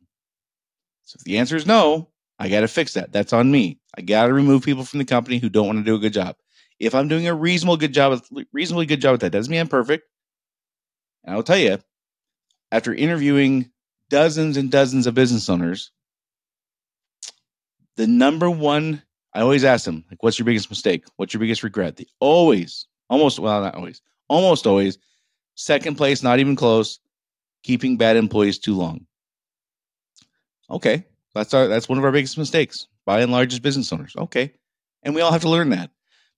So 1.03 1.17
if 1.19 1.23
the 1.23 1.37
answer 1.37 1.55
is 1.55 1.65
no, 1.65 2.09
I 2.39 2.49
got 2.49 2.61
to 2.61 2.67
fix 2.67 2.93
that. 2.93 3.11
That's 3.11 3.33
on 3.33 3.51
me. 3.51 3.79
I 3.97 4.01
got 4.01 4.27
to 4.27 4.33
remove 4.33 4.63
people 4.63 4.83
from 4.83 4.99
the 4.99 5.05
company 5.05 5.37
who 5.37 5.49
don't 5.49 5.67
want 5.67 5.79
to 5.79 5.83
do 5.83 5.95
a 5.95 5.99
good 5.99 6.13
job. 6.13 6.35
If 6.79 6.95
I'm 6.95 7.07
doing 7.07 7.27
a 7.27 7.35
reasonable 7.35 7.77
good 7.77 7.93
job, 7.93 8.21
reasonably 8.53 8.85
good 8.85 9.01
job 9.01 9.13
with 9.13 9.21
that, 9.21 9.31
doesn't 9.31 9.51
mean 9.51 9.59
I'm 9.59 9.67
perfect. 9.67 10.07
And 11.23 11.35
I'll 11.35 11.43
tell 11.43 11.57
you, 11.57 11.77
after 12.71 12.93
interviewing 12.93 13.71
dozens 14.09 14.57
and 14.57 14.71
dozens 14.71 15.05
of 15.05 15.13
business 15.13 15.49
owners, 15.49 15.91
the 17.97 18.07
number 18.07 18.49
one 18.49 19.03
I 19.33 19.41
always 19.41 19.63
ask 19.63 19.85
them, 19.85 20.03
like, 20.09 20.23
what's 20.23 20.37
your 20.37 20.45
biggest 20.45 20.69
mistake? 20.69 21.05
What's 21.15 21.33
your 21.33 21.39
biggest 21.39 21.63
regret? 21.63 21.95
They 21.95 22.07
always, 22.19 22.87
almost, 23.09 23.39
well, 23.39 23.61
not 23.61 23.75
always, 23.75 24.01
almost 24.27 24.67
always, 24.67 24.97
second 25.55 25.95
place, 25.95 26.21
not 26.21 26.39
even 26.39 26.55
close, 26.55 26.99
keeping 27.63 27.97
bad 27.97 28.17
employees 28.17 28.59
too 28.59 28.75
long. 28.75 29.05
Okay. 30.69 31.05
That's 31.33 31.53
our 31.53 31.67
that's 31.67 31.87
one 31.87 31.97
of 31.97 32.03
our 32.03 32.11
biggest 32.11 32.37
mistakes, 32.37 32.87
by 33.05 33.21
and 33.21 33.31
large, 33.31 33.53
as 33.53 33.59
business 33.59 33.91
owners. 33.93 34.13
Okay. 34.17 34.53
And 35.03 35.15
we 35.15 35.21
all 35.21 35.31
have 35.31 35.41
to 35.41 35.49
learn 35.49 35.69
that. 35.69 35.91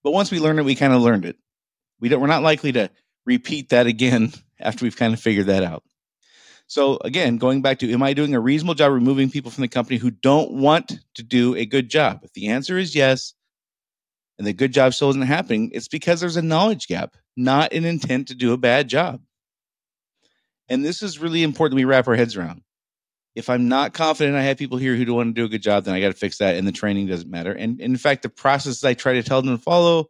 But 0.03 0.11
once 0.11 0.31
we 0.31 0.39
learn 0.39 0.59
it, 0.59 0.65
we 0.65 0.75
kind 0.75 0.93
of 0.93 1.01
learned 1.01 1.25
it. 1.25 1.37
We 1.99 2.09
don't 2.09 2.21
we're 2.21 2.27
not 2.27 2.43
likely 2.43 2.71
to 2.73 2.89
repeat 3.25 3.69
that 3.69 3.87
again 3.87 4.33
after 4.59 4.85
we've 4.85 4.97
kind 4.97 5.13
of 5.13 5.19
figured 5.19 5.47
that 5.47 5.63
out. 5.63 5.83
So 6.67 6.97
again, 7.03 7.37
going 7.37 7.61
back 7.61 7.79
to, 7.79 7.91
am 7.91 8.01
I 8.01 8.13
doing 8.13 8.33
a 8.33 8.39
reasonable 8.39 8.73
job 8.73 8.93
removing 8.93 9.29
people 9.29 9.51
from 9.51 9.61
the 9.63 9.67
company 9.67 9.97
who 9.97 10.11
don't 10.11 10.53
want 10.53 10.93
to 11.15 11.23
do 11.23 11.55
a 11.55 11.65
good 11.65 11.89
job? 11.89 12.21
If 12.23 12.33
the 12.33 12.47
answer 12.47 12.77
is 12.77 12.95
yes, 12.95 13.33
and 14.37 14.47
the 14.47 14.53
good 14.53 14.73
job 14.73 14.93
still 14.93 15.09
isn't 15.09 15.21
happening, 15.21 15.71
it's 15.73 15.87
because 15.87 16.19
there's 16.19 16.37
a 16.37 16.41
knowledge 16.41 16.87
gap, 16.87 17.15
not 17.37 17.73
an 17.73 17.85
intent 17.85 18.29
to 18.29 18.35
do 18.35 18.53
a 18.53 18.57
bad 18.57 18.87
job. 18.87 19.21
And 20.69 20.83
this 20.83 21.03
is 21.03 21.19
really 21.19 21.43
important 21.43 21.75
we 21.75 21.85
wrap 21.85 22.07
our 22.07 22.15
heads 22.15 22.35
around. 22.35 22.61
If 23.35 23.49
I'm 23.49 23.67
not 23.67 23.93
confident 23.93 24.37
I 24.37 24.43
have 24.43 24.57
people 24.57 24.77
here 24.77 24.95
who 24.95 25.05
don't 25.05 25.15
want 25.15 25.35
to 25.35 25.41
do 25.41 25.45
a 25.45 25.49
good 25.49 25.63
job, 25.63 25.85
then 25.85 25.95
I 25.95 25.99
got 25.99 26.09
to 26.09 26.13
fix 26.13 26.37
that. 26.37 26.55
And 26.55 26.67
the 26.67 26.71
training 26.71 27.07
doesn't 27.07 27.29
matter. 27.29 27.51
And, 27.51 27.79
and 27.81 27.93
in 27.93 27.97
fact, 27.97 28.21
the 28.21 28.29
processes 28.29 28.83
I 28.83 28.93
try 28.93 29.13
to 29.13 29.23
tell 29.23 29.41
them 29.41 29.57
to 29.57 29.61
follow, 29.61 30.09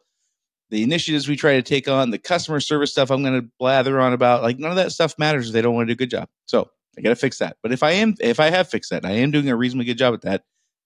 the 0.69 0.83
initiatives 0.83 1.27
we 1.27 1.35
try 1.35 1.53
to 1.53 1.61
take 1.61 1.87
on, 1.87 2.09
the 2.09 2.17
customer 2.17 2.59
service 2.59 2.91
stuff 2.91 3.11
I'm 3.11 3.23
going 3.23 3.41
to 3.41 3.49
blather 3.59 3.99
on 3.99 4.11
about, 4.13 4.43
like 4.43 4.59
none 4.59 4.71
of 4.71 4.77
that 4.77 4.91
stuff 4.91 5.17
matters 5.17 5.47
if 5.47 5.53
they 5.53 5.61
don't 5.61 5.73
want 5.73 5.87
to 5.87 5.93
do 5.93 5.97
a 5.97 6.03
good 6.03 6.09
job. 6.09 6.27
So 6.45 6.69
I 6.97 7.01
got 7.01 7.09
to 7.09 7.15
fix 7.15 7.39
that. 7.39 7.57
But 7.63 7.71
if 7.71 7.81
I 7.81 7.91
am, 7.91 8.15
if 8.19 8.39
I 8.39 8.49
have 8.49 8.69
fixed 8.69 8.89
that, 8.89 9.05
I 9.05 9.11
am 9.11 9.31
doing 9.31 9.49
a 9.49 9.55
reasonably 9.55 9.85
good 9.85 9.97
job 9.97 10.13
at 10.13 10.21
that. 10.21 10.43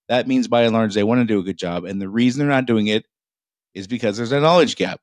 That 0.08 0.28
means 0.28 0.48
by 0.48 0.64
and 0.64 0.74
large 0.74 0.94
they 0.94 1.04
want 1.04 1.22
to 1.22 1.26
do 1.26 1.40
a 1.40 1.44
good 1.44 1.58
job, 1.58 1.84
and 1.84 2.02
the 2.02 2.08
reason 2.08 2.40
they're 2.40 2.48
not 2.48 2.66
doing 2.66 2.88
it 2.88 3.06
is 3.74 3.88
because 3.88 4.16
there's 4.16 4.32
a 4.32 4.40
knowledge 4.40 4.76
gap. 4.76 5.02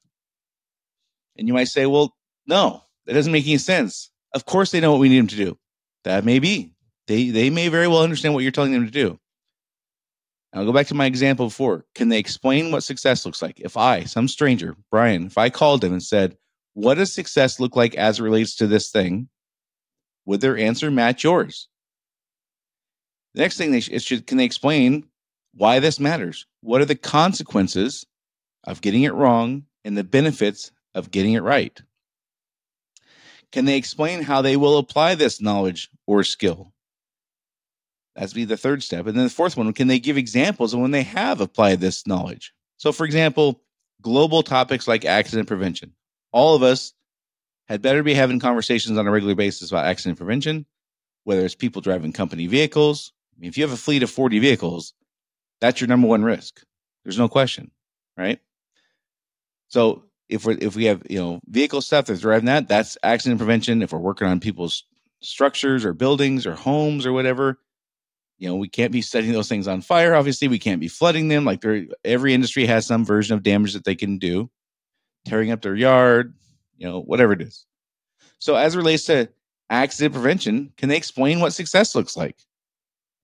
And 1.37 1.47
you 1.47 1.53
might 1.53 1.69
say, 1.69 1.85
well, 1.85 2.15
no, 2.47 2.83
that 3.07 3.13
doesn't 3.13 3.33
make 3.33 3.47
any 3.47 3.59
sense. 3.59 4.11
Of 4.35 4.45
course 4.45 4.71
they 4.71 4.81
know 4.81 4.93
what 4.93 5.01
we 5.01 5.09
need 5.09 5.21
them 5.21 5.27
to 5.29 5.37
do. 5.37 5.59
That 6.05 6.25
may 6.25 6.39
be. 6.39 6.73
They 7.07 7.31
they 7.31 7.51
may 7.51 7.69
very 7.69 7.89
well 7.89 8.03
understand 8.03 8.35
what 8.35 8.43
you're 8.43 8.53
telling 8.53 8.73
them 8.73 8.85
to 8.85 8.91
do. 8.91 9.19
I'll 10.53 10.65
go 10.65 10.73
back 10.73 10.87
to 10.89 10.95
my 10.95 11.07
example 11.07 11.47
before. 11.47 11.85
Can 11.95 12.09
they 12.09 12.19
explain 12.19 12.71
what 12.71 12.85
success 12.85 13.27
looks 13.27 13.43
like? 13.43 13.59
If 13.61 13.77
I, 13.77 14.05
some 14.05 14.29
stranger, 14.29 14.77
Brian, 14.91 15.27
if 15.27 15.37
I 15.37 15.51
called 15.51 15.83
him 15.83 15.93
and 15.93 16.03
said, 16.03 16.37
What 16.75 16.95
does 16.95 17.13
success 17.13 17.59
look 17.59 17.75
like 17.75 17.97
as 17.97 18.21
it 18.21 18.23
relates 18.23 18.55
to 18.57 18.67
this 18.69 18.91
thing? 18.91 19.29
Would 20.27 20.41
their 20.41 20.57
answer 20.57 20.91
match 20.91 21.25
yours? 21.25 21.69
The 23.35 23.41
next 23.41 23.57
thing 23.57 23.73
they 23.73 23.81
should, 23.81 24.27
can 24.27 24.39
they 24.39 24.45
explain 24.45 25.07
why 25.55 25.81
this 25.81 26.01
matters. 26.01 26.47
What 26.61 26.81
are 26.81 26.87
the 26.87 26.95
consequences 26.95 28.07
of 28.65 28.81
getting 28.81 29.03
it 29.03 29.15
wrong 29.15 29.65
and 29.85 29.97
the 29.97 30.05
benefits 30.05 30.71
of 30.95 31.11
getting 31.11 31.33
it 31.33 31.43
right? 31.43 31.81
Can 33.55 33.67
they 33.67 33.77
explain 33.77 34.21
how 34.21 34.43
they 34.43 34.57
will 34.57 34.79
apply 34.79 35.15
this 35.15 35.41
knowledge 35.41 35.89
or 36.09 36.25
skill? 36.25 36.73
That's 38.17 38.33
be 38.33 38.45
the 38.45 38.57
third 38.57 38.83
step. 38.83 39.07
And 39.07 39.17
then 39.17 39.23
the 39.23 39.31
fourth 39.31 39.57
one, 39.57 39.73
can 39.73 39.87
they 39.87 40.01
give 40.01 40.17
examples 40.17 40.75
of 40.75 40.81
when 40.81 40.91
they 40.91 41.05
have 41.05 41.41
applied 41.41 41.79
this 41.79 42.05
knowledge? 42.05 42.53
So, 42.79 42.91
for 42.91 43.07
example, 43.07 43.63
global 44.03 44.43
topics 44.43 44.89
like 44.89 45.05
accident 45.05 45.47
prevention. 45.47 45.93
All 46.33 46.57
of 46.57 46.65
us 46.65 46.95
had 47.69 47.81
better 47.81 48.03
be 48.03 48.15
having 48.15 48.41
conversations 48.41 48.99
on 48.99 49.07
a 49.07 49.11
regular 49.13 49.37
basis 49.37 49.71
about 49.71 49.87
accident 49.87 50.19
prevention, 50.19 50.67
whether 51.23 51.45
it's 51.45 51.55
people 51.55 51.81
driving 51.81 52.13
company 52.13 52.49
vehicles. 52.49 53.13
I 53.37 53.41
mean, 53.41 53.51
if 53.51 53.57
you 53.57 53.63
have 53.63 53.73
a 53.73 53.77
fleet 53.77 54.03
of 54.03 54.11
40 54.11 54.41
vehicles, 54.41 54.95
that's 55.61 55.81
your 55.81 55.87
number 55.87 56.09
one 56.09 56.25
risk. 56.25 56.61
There's 57.05 57.19
no 57.19 57.29
question, 57.29 57.71
right? 58.17 58.41
So 59.69 60.07
if 60.29 60.47
we 60.47 60.55
if 60.57 60.77
we 60.77 60.85
have 60.87 61.03
you 61.09 61.19
know 61.19 61.41
vehicle 61.47 61.81
stuff 61.81 62.07
that's 62.07 62.21
driving 62.21 62.47
that, 62.47 62.69
that's 62.69 62.97
accident 63.03 63.39
prevention. 63.39 63.83
If 63.83 63.93
we're 63.93 63.99
working 63.99 64.27
on 64.27 64.41
people's 64.41 64.85
structures 65.21 65.85
or 65.85 65.93
buildings 65.93 66.47
or 66.47 66.55
homes 66.55 67.07
or 67.07 67.13
whatever, 67.13 67.59
you 68.39 68.49
know 68.49 68.57
we 68.57 68.69
can't 68.69 68.93
be 68.93 69.03
setting 69.03 69.33
those 69.33 69.49
things 69.49 69.69
on 69.69 69.81
fire. 69.81 70.15
Obviously, 70.15 70.49
we 70.49 70.59
can't 70.59 70.81
be 70.81 70.89
flooding 70.89 71.29
them. 71.29 71.45
Like 71.45 71.63
every 72.05 72.35
industry 72.35 72.67
has 72.67 72.87
some 72.87 73.05
version 73.05 73.35
of 73.35 73.43
damage 73.43 73.75
that 73.75 73.85
they 73.85 73.95
can 73.95 74.19
do, 74.19 74.51
tearing 75.27 75.51
up 75.51 75.63
their 75.63 75.77
yard, 75.77 76.35
you 76.77 76.87
know, 76.87 77.01
whatever 77.01 77.33
it 77.33 77.43
is. 77.43 77.67
So 78.39 78.57
as 78.57 78.77
relates 78.77 79.07
to 79.07 79.29
accident 79.71 80.15
prevention, 80.15 80.73
can 80.77 80.89
they 80.89 80.97
explain 80.97 81.41
what 81.41 81.53
success 81.53 81.95
looks 81.95 82.17
like? 82.17 82.37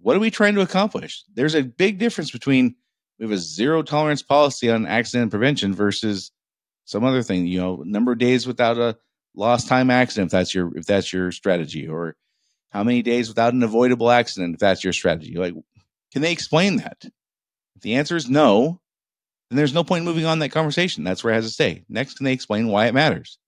What 0.01 0.17
are 0.17 0.21
we 0.21 0.31
trying 0.31 0.55
to 0.55 0.63
accomplish? 0.63 1.25
There's 1.35 1.55
a 1.55 1.63
big 1.63 1.99
difference 1.99 2.31
between 2.31 2.75
we 3.19 3.25
have 3.25 3.33
a 3.33 3.39
zero 3.39 3.83
tolerance 3.83 4.23
policy 4.23 4.71
on 4.71 4.87
accident 4.87 5.31
prevention 5.31 5.75
versus 5.75 6.33
some 6.91 7.05
other 7.05 7.23
thing, 7.23 7.47
you 7.47 7.61
know, 7.61 7.83
number 7.85 8.13
of 8.13 8.19
days 8.19 8.47
without 8.47 8.79
a 8.79 8.97
lost 9.35 9.69
time 9.69 9.91
accident 9.91 10.27
if 10.27 10.33
that's 10.33 10.55
your 10.55 10.77
if 10.77 10.87
that's 10.87 11.13
your 11.13 11.31
strategy 11.31 11.87
or 11.87 12.17
how 12.71 12.83
many 12.83 13.03
days 13.03 13.29
without 13.29 13.55
an 13.55 13.63
avoidable 13.63 14.11
accident 14.11 14.55
if 14.55 14.61
that's 14.61 14.83
your 14.83 14.93
strategy. 14.93 15.35
Like 15.35 15.55
can 16.13 16.23
they 16.23 16.33
explain 16.33 16.77
that? 16.77 17.05
If 17.77 17.83
the 17.83 17.95
answer 17.95 18.17
is 18.17 18.29
no, 18.29 18.81
then 19.49 19.57
there's 19.57 19.75
no 19.75 19.85
point 19.85 20.01
in 20.01 20.07
moving 20.07 20.27
on 20.27 20.41
that 20.41 20.51
conversation. 20.51 21.05
That's 21.05 21.23
where 21.23 21.33
it 21.33 21.37
has 21.37 21.47
to 21.47 21.53
stay. 21.53 21.85
Next, 21.89 22.15
can 22.15 22.25
they 22.25 22.33
explain 22.33 22.69
why 22.69 22.87
it 22.87 22.95
matters? 22.95 23.39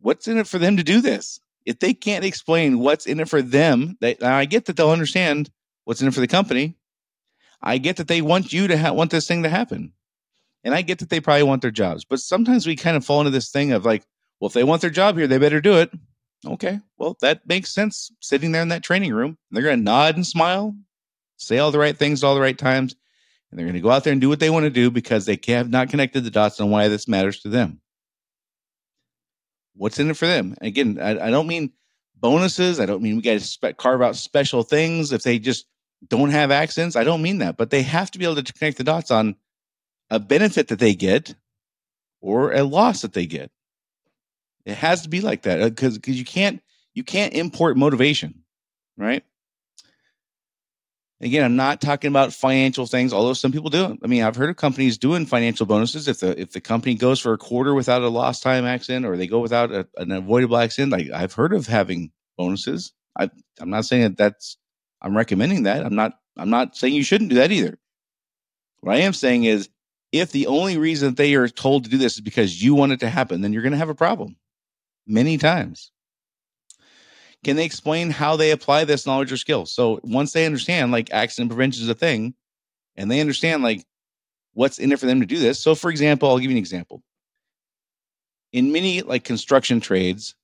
What's 0.00 0.28
in 0.28 0.38
it 0.38 0.46
for 0.46 0.58
them 0.58 0.76
to 0.76 0.82
do 0.82 1.00
this? 1.00 1.40
if 1.64 1.78
they 1.78 1.94
can't 1.94 2.24
explain 2.24 2.78
what's 2.78 3.06
in 3.06 3.20
it 3.20 3.28
for 3.28 3.42
them, 3.42 3.96
they, 4.00 4.16
I 4.18 4.44
get 4.44 4.66
that 4.66 4.76
they'll 4.76 4.90
understand 4.90 5.50
what's 5.84 6.02
in 6.02 6.08
it 6.08 6.14
for 6.14 6.20
the 6.20 6.26
company. 6.26 6.76
I 7.60 7.78
get 7.78 7.96
that 7.96 8.08
they 8.08 8.22
want 8.22 8.52
you 8.52 8.66
to 8.68 8.76
ha- 8.76 8.92
want 8.92 9.10
this 9.10 9.28
thing 9.28 9.44
to 9.44 9.48
happen. 9.48 9.92
And 10.64 10.74
I 10.74 10.82
get 10.82 10.98
that 11.00 11.10
they 11.10 11.20
probably 11.20 11.42
want 11.42 11.62
their 11.62 11.70
jobs. 11.70 12.04
But 12.04 12.20
sometimes 12.20 12.66
we 12.66 12.76
kind 12.76 12.96
of 12.96 13.04
fall 13.04 13.20
into 13.20 13.30
this 13.30 13.50
thing 13.50 13.72
of 13.72 13.84
like, 13.84 14.04
well, 14.40 14.46
if 14.46 14.52
they 14.52 14.64
want 14.64 14.80
their 14.80 14.90
job 14.90 15.16
here, 15.16 15.26
they 15.26 15.38
better 15.38 15.60
do 15.60 15.78
it. 15.78 15.90
Okay. 16.46 16.80
Well, 16.98 17.16
that 17.20 17.46
makes 17.46 17.72
sense. 17.72 18.10
Sitting 18.20 18.52
there 18.52 18.62
in 18.62 18.68
that 18.68 18.82
training 18.82 19.12
room, 19.12 19.38
they're 19.50 19.62
going 19.62 19.78
to 19.78 19.84
nod 19.84 20.16
and 20.16 20.26
smile, 20.26 20.74
say 21.36 21.58
all 21.58 21.70
the 21.70 21.78
right 21.78 21.96
things 21.96 22.24
all 22.24 22.34
the 22.34 22.40
right 22.40 22.58
times, 22.58 22.96
and 23.50 23.58
they're 23.58 23.66
going 23.66 23.74
to 23.74 23.80
go 23.80 23.90
out 23.90 24.04
there 24.04 24.12
and 24.12 24.20
do 24.20 24.28
what 24.28 24.40
they 24.40 24.50
want 24.50 24.64
to 24.64 24.70
do 24.70 24.90
because 24.90 25.26
they 25.26 25.38
have 25.48 25.70
not 25.70 25.88
connected 25.88 26.24
the 26.24 26.30
dots 26.30 26.60
on 26.60 26.70
why 26.70 26.88
this 26.88 27.06
matters 27.06 27.40
to 27.40 27.48
them 27.48 27.80
what's 29.74 29.98
in 29.98 30.10
it 30.10 30.16
for 30.16 30.26
them? 30.26 30.54
again, 30.60 30.98
I, 31.00 31.28
I, 31.28 31.30
don't 31.30 31.46
mean 31.46 31.72
bonuses. 32.16 32.80
I 32.80 32.86
don't 32.86 33.02
mean 33.02 33.16
we 33.16 33.22
got 33.22 33.32
to 33.32 33.40
spe- 33.40 33.76
carve 33.76 34.02
out 34.02 34.16
special 34.16 34.62
things 34.62 35.12
if 35.12 35.22
they 35.22 35.38
just 35.38 35.66
don't 36.08 36.30
have 36.30 36.50
accents. 36.50 36.96
I 36.96 37.04
don't 37.04 37.22
mean 37.22 37.38
that, 37.38 37.56
but 37.56 37.70
they 37.70 37.82
have 37.82 38.10
to 38.12 38.18
be 38.18 38.24
able 38.24 38.42
to 38.42 38.52
connect 38.52 38.78
the 38.78 38.84
dots 38.84 39.10
on 39.10 39.36
a 40.12 40.20
benefit 40.20 40.68
that 40.68 40.78
they 40.78 40.94
get 40.94 41.34
or 42.20 42.52
a 42.52 42.62
loss 42.62 43.00
that 43.00 43.14
they 43.14 43.24
get. 43.24 43.50
It 44.66 44.74
has 44.74 45.02
to 45.02 45.08
be 45.08 45.22
like 45.22 45.42
that 45.42 45.70
because 45.70 45.96
uh, 45.96 45.98
because 45.98 46.18
you 46.18 46.24
can't 46.24 46.62
you 46.92 47.02
can't 47.02 47.32
import 47.32 47.78
motivation, 47.78 48.44
right? 48.98 49.24
Again, 51.22 51.44
I'm 51.44 51.56
not 51.56 51.80
talking 51.80 52.08
about 52.08 52.34
financial 52.34 52.84
things, 52.84 53.12
although 53.12 53.32
some 53.32 53.52
people 53.52 53.70
do. 53.70 53.96
I 54.02 54.06
mean, 54.06 54.22
I've 54.22 54.36
heard 54.36 54.50
of 54.50 54.56
companies 54.56 54.98
doing 54.98 55.24
financial 55.24 55.64
bonuses 55.64 56.06
if 56.08 56.20
the 56.20 56.38
if 56.38 56.52
the 56.52 56.60
company 56.60 56.94
goes 56.94 57.18
for 57.18 57.32
a 57.32 57.38
quarter 57.38 57.72
without 57.72 58.02
a 58.02 58.08
lost 58.08 58.42
time 58.42 58.66
accident 58.66 59.06
or 59.06 59.16
they 59.16 59.26
go 59.26 59.40
without 59.40 59.72
a, 59.72 59.88
an 59.96 60.12
avoidable 60.12 60.58
accident. 60.58 60.92
Like 60.92 61.10
I've 61.10 61.32
heard 61.32 61.54
of 61.54 61.66
having 61.66 62.12
bonuses. 62.36 62.92
I, 63.18 63.30
I'm 63.60 63.70
not 63.70 63.86
saying 63.86 64.02
that 64.02 64.16
that's 64.18 64.58
I'm 65.00 65.16
recommending 65.16 65.62
that. 65.62 65.86
I'm 65.86 65.94
not 65.94 66.18
I'm 66.36 66.50
not 66.50 66.76
saying 66.76 66.92
you 66.92 67.02
shouldn't 67.02 67.30
do 67.30 67.36
that 67.36 67.50
either. 67.50 67.78
What 68.80 68.96
I 68.96 69.00
am 69.00 69.14
saying 69.14 69.44
is 69.44 69.70
if 70.12 70.30
the 70.30 70.46
only 70.46 70.76
reason 70.76 71.14
they 71.14 71.34
are 71.34 71.48
told 71.48 71.84
to 71.84 71.90
do 71.90 71.96
this 71.96 72.14
is 72.14 72.20
because 72.20 72.62
you 72.62 72.74
want 72.74 72.92
it 72.92 73.00
to 73.00 73.08
happen, 73.08 73.40
then 73.40 73.52
you're 73.52 73.62
going 73.62 73.72
to 73.72 73.78
have 73.78 73.88
a 73.88 73.94
problem 73.94 74.36
many 75.06 75.38
times. 75.38 75.90
Can 77.42 77.56
they 77.56 77.64
explain 77.64 78.10
how 78.10 78.36
they 78.36 78.52
apply 78.52 78.84
this 78.84 79.06
knowledge 79.06 79.32
or 79.32 79.36
skill? 79.36 79.66
So 79.66 79.98
once 80.04 80.32
they 80.32 80.46
understand 80.46 80.92
like 80.92 81.12
accident 81.12 81.50
prevention 81.50 81.82
is 81.82 81.88
a 81.88 81.94
thing 81.94 82.34
and 82.94 83.10
they 83.10 83.20
understand 83.20 83.64
like 83.64 83.84
what's 84.52 84.78
in 84.78 84.92
it 84.92 85.00
for 85.00 85.06
them 85.06 85.20
to 85.20 85.26
do 85.26 85.38
this. 85.38 85.58
So 85.58 85.74
for 85.74 85.90
example, 85.90 86.28
I'll 86.28 86.38
give 86.38 86.50
you 86.50 86.56
an 86.56 86.58
example. 86.58 87.02
In 88.52 88.70
many 88.70 89.00
like 89.00 89.24
construction 89.24 89.80
trades, 89.80 90.36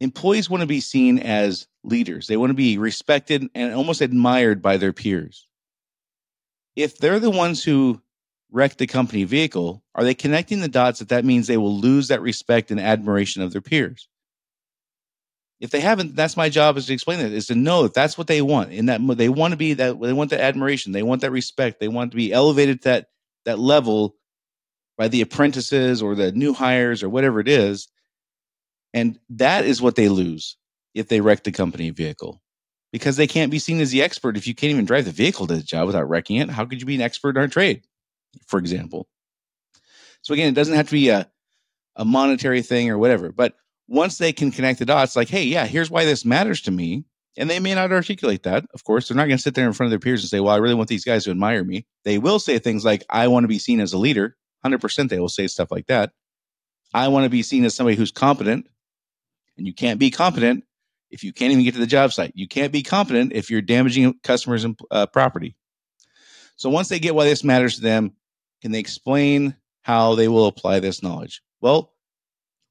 employees 0.00 0.48
want 0.48 0.60
to 0.60 0.66
be 0.66 0.80
seen 0.80 1.18
as 1.18 1.66
leaders. 1.82 2.28
They 2.28 2.36
want 2.36 2.50
to 2.50 2.54
be 2.54 2.78
respected 2.78 3.50
and 3.54 3.74
almost 3.74 4.00
admired 4.00 4.62
by 4.62 4.76
their 4.76 4.92
peers. 4.92 5.46
If 6.76 6.98
they're 6.98 7.18
the 7.18 7.30
ones 7.30 7.64
who 7.64 8.00
wreck 8.50 8.76
the 8.76 8.86
company 8.86 9.24
vehicle, 9.24 9.82
are 9.94 10.04
they 10.04 10.14
connecting 10.14 10.60
the 10.60 10.68
dots 10.68 10.98
that 11.00 11.10
that 11.10 11.24
means 11.24 11.46
they 11.46 11.56
will 11.56 11.76
lose 11.76 12.08
that 12.08 12.22
respect 12.22 12.70
and 12.70 12.80
admiration 12.80 13.42
of 13.42 13.52
their 13.52 13.60
peers? 13.60 14.08
if 15.60 15.70
they 15.70 15.80
haven't, 15.80 16.14
that's 16.14 16.36
my 16.36 16.48
job 16.48 16.76
is 16.76 16.86
to 16.86 16.92
explain 16.92 17.18
that 17.18 17.32
is 17.32 17.46
to 17.48 17.54
know 17.54 17.82
that 17.82 17.94
that's 17.94 18.16
what 18.16 18.28
they 18.28 18.42
want. 18.42 18.72
In 18.72 18.86
that 18.86 19.00
they 19.16 19.28
want 19.28 19.52
to 19.52 19.56
be 19.56 19.74
that 19.74 20.00
they 20.00 20.12
want 20.12 20.30
that 20.30 20.40
admiration, 20.40 20.92
they 20.92 21.02
want 21.02 21.22
that 21.22 21.32
respect, 21.32 21.80
they 21.80 21.88
want 21.88 22.12
to 22.12 22.16
be 22.16 22.32
elevated 22.32 22.82
to 22.82 22.88
that 22.88 23.06
that 23.44 23.58
level 23.58 24.14
by 24.96 25.08
the 25.08 25.20
apprentices 25.20 26.02
or 26.02 26.14
the 26.14 26.32
new 26.32 26.52
hires 26.52 27.02
or 27.02 27.08
whatever 27.08 27.40
it 27.40 27.48
is. 27.48 27.88
And 28.94 29.18
that 29.30 29.64
is 29.64 29.82
what 29.82 29.96
they 29.96 30.08
lose 30.08 30.56
if 30.94 31.08
they 31.08 31.20
wreck 31.20 31.44
the 31.44 31.52
company 31.52 31.90
vehicle. 31.90 32.40
Because 32.92 33.16
they 33.16 33.26
can't 33.26 33.50
be 33.50 33.58
seen 33.58 33.80
as 33.80 33.90
the 33.90 34.02
expert 34.02 34.36
if 34.36 34.46
you 34.46 34.54
can't 34.54 34.70
even 34.70 34.86
drive 34.86 35.04
the 35.04 35.10
vehicle 35.10 35.46
to 35.46 35.56
the 35.56 35.62
job 35.62 35.86
without 35.86 36.08
wrecking 36.08 36.36
it. 36.36 36.48
How 36.48 36.64
could 36.64 36.80
you 36.80 36.86
be 36.86 36.94
an 36.94 37.02
expert 37.02 37.36
in 37.36 37.42
our 37.42 37.48
trade, 37.48 37.82
for 38.46 38.58
example? 38.58 39.08
So 40.22 40.34
again, 40.34 40.48
it 40.48 40.54
doesn't 40.54 40.74
have 40.74 40.86
to 40.86 40.92
be 40.92 41.08
a, 41.08 41.30
a 41.96 42.04
monetary 42.04 42.62
thing 42.62 42.90
or 42.90 42.98
whatever. 42.98 43.32
But 43.32 43.54
once 43.88 44.18
they 44.18 44.32
can 44.32 44.50
connect 44.50 44.78
the 44.78 44.86
dots, 44.86 45.16
like, 45.16 45.28
hey, 45.28 45.44
yeah, 45.44 45.66
here's 45.66 45.90
why 45.90 46.04
this 46.04 46.24
matters 46.24 46.60
to 46.62 46.70
me. 46.70 47.04
And 47.36 47.48
they 47.48 47.60
may 47.60 47.74
not 47.74 47.92
articulate 47.92 48.42
that. 48.42 48.64
Of 48.74 48.82
course, 48.82 49.06
they're 49.06 49.16
not 49.16 49.26
going 49.26 49.36
to 49.36 49.42
sit 49.42 49.54
there 49.54 49.66
in 49.66 49.72
front 49.72 49.88
of 49.88 49.90
their 49.92 50.00
peers 50.00 50.22
and 50.22 50.28
say, 50.28 50.40
well, 50.40 50.52
I 50.52 50.58
really 50.58 50.74
want 50.74 50.88
these 50.88 51.04
guys 51.04 51.24
to 51.24 51.30
admire 51.30 51.62
me. 51.62 51.86
They 52.04 52.18
will 52.18 52.40
say 52.40 52.58
things 52.58 52.84
like, 52.84 53.04
I 53.08 53.28
want 53.28 53.44
to 53.44 53.48
be 53.48 53.60
seen 53.60 53.80
as 53.80 53.92
a 53.92 53.98
leader. 53.98 54.36
100% 54.66 55.08
they 55.08 55.20
will 55.20 55.28
say 55.28 55.46
stuff 55.46 55.70
like 55.70 55.86
that. 55.86 56.10
I 56.92 57.08
want 57.08 57.24
to 57.24 57.30
be 57.30 57.42
seen 57.42 57.64
as 57.64 57.76
somebody 57.76 57.96
who's 57.96 58.10
competent. 58.10 58.66
And 59.56 59.66
you 59.66 59.72
can't 59.72 60.00
be 60.00 60.10
competent 60.10 60.64
if 61.10 61.22
you 61.22 61.32
can't 61.32 61.52
even 61.52 61.64
get 61.64 61.74
to 61.74 61.80
the 61.80 61.86
job 61.86 62.12
site. 62.12 62.32
You 62.34 62.48
can't 62.48 62.72
be 62.72 62.82
competent 62.82 63.32
if 63.32 63.50
you're 63.50 63.62
damaging 63.62 64.14
customers' 64.22 64.66
uh, 64.90 65.06
property. 65.06 65.56
So 66.56 66.70
once 66.70 66.88
they 66.88 66.98
get 66.98 67.14
why 67.14 67.24
this 67.24 67.44
matters 67.44 67.76
to 67.76 67.82
them, 67.82 68.12
can 68.62 68.72
they 68.72 68.78
explain 68.78 69.56
how 69.82 70.14
they 70.14 70.28
will 70.28 70.46
apply 70.46 70.80
this 70.80 71.02
knowledge? 71.02 71.40
Well, 71.60 71.92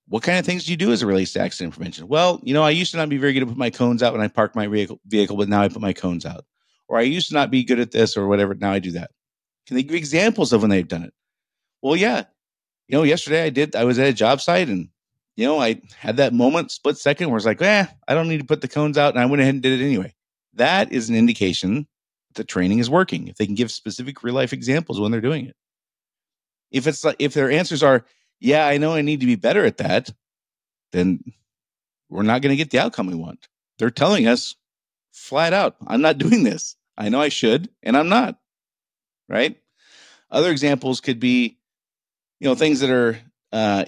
what 0.08 0.24
kind 0.24 0.40
of 0.40 0.46
things 0.46 0.66
do 0.66 0.72
you 0.72 0.78
do 0.78 0.92
as 0.92 1.04
it 1.04 1.06
relates 1.06 1.34
to 1.34 1.42
accident 1.42 1.76
prevention? 1.76 2.08
Well, 2.08 2.40
you 2.44 2.54
know, 2.54 2.64
I 2.64 2.70
used 2.70 2.92
to 2.92 2.98
not 2.98 3.10
be 3.10 3.18
very 3.18 3.34
good 3.34 3.44
at 3.44 3.50
put 3.50 3.58
my 3.58 3.70
cones 3.70 4.02
out 4.02 4.14
when 4.14 4.22
I 4.22 4.28
parked 4.28 4.56
my 4.56 4.68
vehicle, 4.68 5.00
vehicle, 5.08 5.36
but 5.36 5.50
now 5.50 5.62
I 5.62 5.68
put 5.68 5.82
my 5.82 5.94
cones 5.94 6.26
out. 6.26 6.46
Or 6.88 6.98
I 6.98 7.02
used 7.02 7.28
to 7.30 7.34
not 7.34 7.52
be 7.52 7.64
good 7.64 7.80
at 7.80 7.92
this 7.92 8.16
or 8.16 8.28
whatever. 8.28 8.56
Now 8.56 8.72
I 8.72 8.80
do 8.80 8.92
that. 8.92 9.12
Can 9.66 9.76
they 9.76 9.84
give 9.84 9.96
examples 9.96 10.54
of 10.54 10.62
when 10.62 10.70
they've 10.70 10.88
done 10.88 11.04
it? 11.04 11.14
Well, 11.82 11.98
yeah. 11.98 12.24
You 12.88 12.98
know, 12.98 13.04
yesterday 13.04 13.44
I 13.44 13.50
did, 13.50 13.76
I 13.76 13.84
was 13.84 14.00
at 14.00 14.08
a 14.08 14.14
job 14.14 14.40
site 14.40 14.70
and, 14.70 14.88
you 15.36 15.46
know, 15.46 15.60
I 15.60 15.82
had 15.98 16.18
that 16.18 16.34
moment, 16.34 16.72
split 16.72 16.98
second, 16.98 17.30
where 17.30 17.38
it's 17.38 17.46
like, 17.46 17.62
eh, 17.62 17.86
I 18.08 18.14
don't 18.14 18.30
need 18.30 18.40
to 18.40 18.46
put 18.46 18.62
the 18.62 18.70
cones 18.70 18.98
out. 18.98 19.14
And 19.14 19.22
I 19.22 19.26
went 19.26 19.42
ahead 19.42 19.56
and 19.56 19.62
did 19.62 19.80
it 19.80 19.84
anyway. 19.84 20.14
That 20.54 20.92
is 20.94 21.10
an 21.10 21.16
indication 21.16 21.86
that 22.30 22.36
the 22.36 22.44
training 22.46 22.80
is 22.80 22.90
working. 22.90 23.28
If 23.28 23.36
they 23.36 23.46
can 23.46 23.56
give 23.56 23.72
specific 23.72 24.24
real 24.24 24.36
life 24.36 24.54
examples 24.54 25.02
when 25.02 25.12
they're 25.12 25.20
doing 25.20 25.46
it. 25.46 25.56
If 26.72 26.88
it's 26.88 27.04
like, 27.04 27.18
if 27.20 27.34
their 27.34 27.52
answers 27.52 27.84
are, 27.84 28.06
yeah, 28.40 28.68
I 28.68 28.78
know 28.78 28.94
I 28.94 29.02
need 29.02 29.22
to 29.22 29.26
be 29.26 29.36
better 29.36 29.66
at 29.66 29.78
that, 29.78 30.10
then 30.92 31.24
we're 32.10 32.24
not 32.24 32.42
going 32.42 32.52
to 32.52 32.58
get 32.58 32.72
the 32.72 32.80
outcome 32.80 33.08
we 33.08 33.16
want. 33.16 33.48
They're 33.80 33.90
telling 33.90 34.28
us 34.28 34.56
flat 35.12 35.54
out, 35.54 35.76
I'm 35.86 36.02
not 36.02 36.18
doing 36.18 36.44
this. 36.44 36.76
I 36.98 37.10
know 37.10 37.22
I 37.22 37.30
should, 37.30 37.70
and 37.84 37.96
I'm 37.96 38.10
not. 38.10 38.40
Right? 39.30 39.58
Other 40.32 40.52
examples 40.52 41.00
could 41.00 41.20
be, 41.20 41.58
you 42.40 42.48
know, 42.48 42.56
things 42.56 42.80
that 42.80 42.90
are 42.90 43.20
uh, 43.52 43.86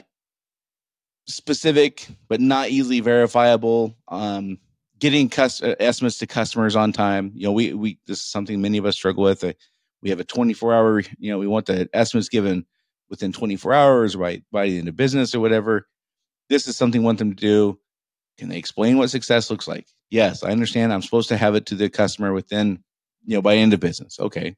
specific 1.27 2.07
but 2.27 2.41
not 2.41 2.69
easily 2.69 3.00
verifiable. 3.00 3.95
Um, 4.07 4.59
getting 5.00 5.29
cus- 5.29 5.63
uh, 5.63 5.75
estimates 5.79 6.17
to 6.19 6.27
customers 6.27 6.75
on 6.75 6.91
time. 6.91 7.31
You 7.36 7.48
know, 7.48 7.51
we 7.53 7.74
we 7.74 8.00
this 8.05 8.19
is 8.19 8.29
something 8.29 8.62
many 8.62 8.77
of 8.77 8.86
us 8.86 8.95
struggle 8.95 9.24
with. 9.24 9.43
Uh, 9.43 9.53
we 10.01 10.09
have 10.09 10.19
a 10.19 10.25
24 10.25 10.73
hour. 10.73 11.01
You 11.17 11.31
know, 11.31 11.39
we 11.39 11.47
want 11.47 11.65
the 11.65 11.89
estimates 11.93 12.29
given 12.29 12.65
within 13.09 13.31
24 13.31 13.73
hours, 13.73 14.15
right 14.15 14.43
by 14.51 14.67
the 14.67 14.79
end 14.79 14.87
of 14.87 14.95
business 14.95 15.33
or 15.33 15.39
whatever. 15.39 15.87
This 16.49 16.67
is 16.67 16.77
something 16.77 17.01
we 17.01 17.05
want 17.05 17.19
them 17.19 17.35
to 17.35 17.41
do. 17.41 17.79
Can 18.37 18.49
they 18.49 18.57
explain 18.57 18.97
what 18.97 19.09
success 19.09 19.49
looks 19.49 19.67
like? 19.67 19.87
Yes, 20.09 20.43
I 20.43 20.51
understand. 20.51 20.93
I'm 20.93 21.01
supposed 21.01 21.29
to 21.29 21.37
have 21.37 21.55
it 21.55 21.65
to 21.67 21.75
the 21.75 21.89
customer 21.89 22.33
within, 22.33 22.83
you 23.25 23.35
know, 23.35 23.41
by 23.41 23.55
end 23.55 23.73
of 23.73 23.79
business. 23.79 24.19
Okay. 24.19 24.55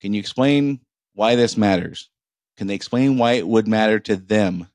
Can 0.00 0.12
you 0.12 0.20
explain 0.20 0.80
why 1.14 1.34
this 1.34 1.56
matters? 1.56 2.10
Can 2.56 2.66
they 2.66 2.74
explain 2.74 3.18
why 3.18 3.32
it 3.32 3.48
would 3.48 3.66
matter 3.66 3.98
to 4.00 4.16
them? 4.16 4.68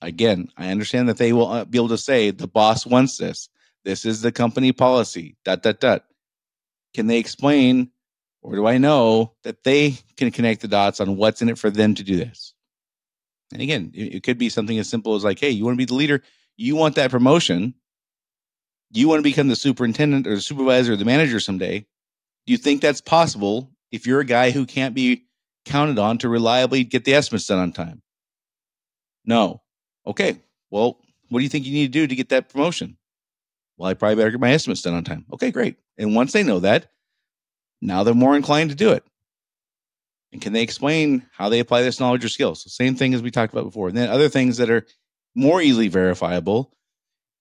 Again, 0.00 0.48
I 0.56 0.70
understand 0.70 1.08
that 1.08 1.16
they 1.16 1.32
will 1.32 1.48
uh, 1.48 1.64
be 1.64 1.78
able 1.78 1.88
to 1.88 1.98
say 1.98 2.30
the 2.30 2.46
boss 2.46 2.86
wants 2.86 3.16
this. 3.16 3.48
This 3.84 4.04
is 4.04 4.20
the 4.20 4.32
company 4.32 4.72
policy. 4.72 5.36
Dot 5.44 5.62
dot 5.62 5.80
dot. 5.80 6.04
Can 6.94 7.06
they 7.06 7.18
explain, 7.18 7.90
or 8.44 8.54
do 8.54 8.66
I 8.66 8.76
know 8.76 9.32
that 9.42 9.64
they 9.64 9.96
can 10.16 10.30
connect 10.30 10.60
the 10.60 10.68
dots 10.68 11.00
on 11.00 11.16
what's 11.16 11.40
in 11.40 11.48
it 11.48 11.58
for 11.58 11.70
them 11.70 11.94
to 11.94 12.04
do 12.04 12.16
this? 12.16 12.52
And 13.52 13.62
again, 13.62 13.90
it, 13.94 14.16
it 14.16 14.22
could 14.22 14.36
be 14.36 14.50
something 14.50 14.78
as 14.78 14.88
simple 14.88 15.14
as 15.14 15.24
like, 15.24 15.40
hey, 15.40 15.48
you 15.48 15.64
want 15.64 15.74
to 15.74 15.78
be 15.78 15.86
the 15.86 15.94
leader, 15.94 16.22
you 16.56 16.76
want 16.76 16.94
that 16.96 17.10
promotion, 17.10 17.74
you 18.92 19.08
want 19.08 19.18
to 19.18 19.22
become 19.22 19.48
the 19.48 19.56
superintendent 19.56 20.26
or 20.26 20.34
the 20.34 20.42
supervisor 20.42 20.92
or 20.92 20.96
the 20.96 21.06
manager 21.06 21.40
someday. 21.40 21.80
Do 22.46 22.52
you 22.52 22.58
think 22.58 22.82
that's 22.82 23.00
possible 23.00 23.70
if 23.90 24.06
you're 24.06 24.20
a 24.20 24.26
guy 24.26 24.50
who 24.50 24.66
can't 24.66 24.94
be 24.94 25.24
counted 25.64 25.98
on 25.98 26.18
to 26.18 26.28
reliably 26.28 26.84
get 26.84 27.04
the 27.04 27.14
estimates 27.14 27.46
done 27.46 27.58
on 27.58 27.72
time? 27.72 28.02
No. 29.24 29.62
Okay. 30.06 30.36
Well, 30.70 30.98
what 31.30 31.38
do 31.38 31.44
you 31.44 31.48
think 31.48 31.64
you 31.64 31.72
need 31.72 31.86
to 31.92 31.98
do 31.98 32.06
to 32.06 32.14
get 32.14 32.28
that 32.28 32.50
promotion? 32.50 32.98
Well, 33.78 33.88
I 33.88 33.94
probably 33.94 34.16
better 34.16 34.32
get 34.32 34.40
my 34.40 34.52
estimates 34.52 34.82
done 34.82 34.94
on 34.94 35.02
time. 35.02 35.24
Okay, 35.32 35.50
great. 35.50 35.76
And 35.96 36.14
once 36.14 36.32
they 36.32 36.42
know 36.42 36.60
that, 36.60 36.90
now 37.84 38.02
they're 38.02 38.14
more 38.14 38.36
inclined 38.36 38.70
to 38.70 38.76
do 38.76 38.92
it. 38.92 39.04
And 40.32 40.42
can 40.42 40.52
they 40.52 40.62
explain 40.62 41.26
how 41.32 41.48
they 41.48 41.60
apply 41.60 41.82
this 41.82 42.00
knowledge 42.00 42.24
or 42.24 42.28
skills? 42.28 42.62
So 42.62 42.68
same 42.68 42.96
thing 42.96 43.14
as 43.14 43.22
we 43.22 43.30
talked 43.30 43.52
about 43.52 43.66
before. 43.66 43.88
And 43.88 43.96
then 43.96 44.10
other 44.10 44.28
things 44.28 44.56
that 44.56 44.70
are 44.70 44.84
more 45.34 45.62
easily 45.62 45.88
verifiable, 45.88 46.72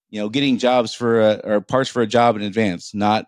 you 0.10 0.20
know, 0.20 0.30
getting 0.30 0.60
jobs 0.60 0.94
for 0.94 1.22
a, 1.22 1.42
or 1.44 1.62
parts 1.62 1.90
for 1.90 2.02
a 2.04 2.08
job 2.08 2.36
in 2.36 2.44
advance, 2.44 2.94
not 2.94 3.26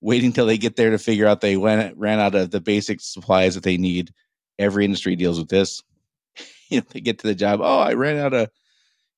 waiting 0.00 0.32
till 0.32 0.46
they 0.46 0.58
get 0.58 0.76
there 0.76 0.90
to 0.90 0.98
figure 0.98 1.26
out 1.26 1.40
they 1.40 1.56
went 1.56 1.96
ran 1.96 2.20
out 2.20 2.36
of 2.36 2.50
the 2.52 2.60
basic 2.60 3.00
supplies 3.00 3.54
that 3.54 3.64
they 3.64 3.76
need. 3.76 4.12
Every 4.58 4.84
industry 4.84 5.16
deals 5.16 5.38
with 5.38 5.48
this. 5.48 5.82
You 6.70 6.80
know, 6.80 6.86
they 6.90 7.00
get 7.00 7.20
to 7.20 7.26
the 7.26 7.34
job. 7.34 7.60
Oh, 7.62 7.78
I 7.78 7.94
ran 7.94 8.18
out 8.18 8.34
of, 8.34 8.50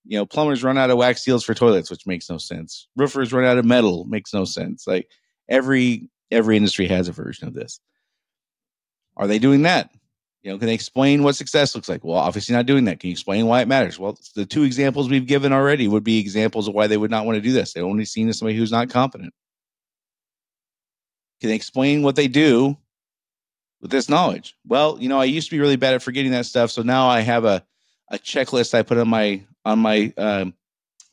you 0.05 0.17
know, 0.17 0.25
plumbers 0.25 0.63
run 0.63 0.79
out 0.79 0.91
of 0.91 0.99
wax 0.99 1.25
seals 1.25 1.43
for 1.43 1.53
toilets, 1.53 1.91
which 1.91 2.07
makes 2.07 2.31
no 2.31 2.39
sense. 2.39 2.87
Roofers 2.95 3.33
run 3.33 3.45
out 3.45 3.59
of 3.59 3.65
metal, 3.65 4.05
makes 4.05 4.33
no 4.33 4.45
sense. 4.45 4.87
Like 4.87 5.09
every 5.49 6.09
every 6.31 6.57
industry 6.57 6.89
has 6.89 7.09
a 7.09 7.13
version 7.13 7.49
of 7.49 7.55
this. 7.55 7.81
Are 9.17 9.27
they 9.27 9.39
doing 9.39 9.63
that? 9.63 9.91
You 10.43 10.51
know, 10.51 10.59
can 10.59 10.69
they 10.69 10.75
explain 10.75 11.23
what 11.23 11.37
success 11.37 11.75
looks 11.75 11.89
like? 11.89 12.03
Well, 12.03 12.17
obviously 12.17 12.55
not 12.55 12.65
doing 12.65 12.85
that. 12.85 13.01
Can 13.01 13.09
you 13.09 13.13
explain 13.13 13.47
why 13.47 13.61
it 13.61 13.69
matters? 13.69 13.99
Well, 13.99 14.19
the 14.35 14.47
two 14.47 14.63
examples 14.63 15.11
we've 15.11 15.27
given 15.27 15.53
already 15.53 15.87
would 15.87 16.05
be 16.05 16.19
examples 16.19 16.67
of 16.67 16.75
why 16.75 16.87
they 16.87 16.97
would 16.97 17.11
not 17.11 17.27
want 17.27 17.37
to 17.37 17.43
do 17.43 17.53
this. 17.53 17.73
They're 17.73 17.85
only 17.85 18.07
seen 18.07 18.29
as 18.29 18.39
somebody 18.39 18.57
who's 18.57 18.73
not 18.73 18.89
competent. 18.89 19.35
Can 21.41 21.51
they 21.51 21.57
explain 21.57 22.03
what 22.03 22.17
they 22.17 22.29
do 22.29 22.77
with 23.83 23.91
this 23.91 24.09
knowledge? 24.09 24.57
Well, 24.67 24.97
you 24.99 25.09
know, 25.09 25.21
I 25.21 25.25
used 25.25 25.49
to 25.49 25.57
be 25.57 25.61
really 25.61 25.77
bad 25.77 25.95
at 25.95 26.03
forgetting 26.03 26.33
that 26.33 26.47
stuff, 26.47 26.71
so 26.71 26.83
now 26.83 27.09
I 27.09 27.21
have 27.21 27.45
a 27.45 27.65
a 28.11 28.19
checklist 28.19 28.75
I 28.75 28.83
put 28.83 28.99
on 28.99 29.09
my 29.09 29.43
on 29.65 29.79
my 29.79 30.13
um, 30.17 30.55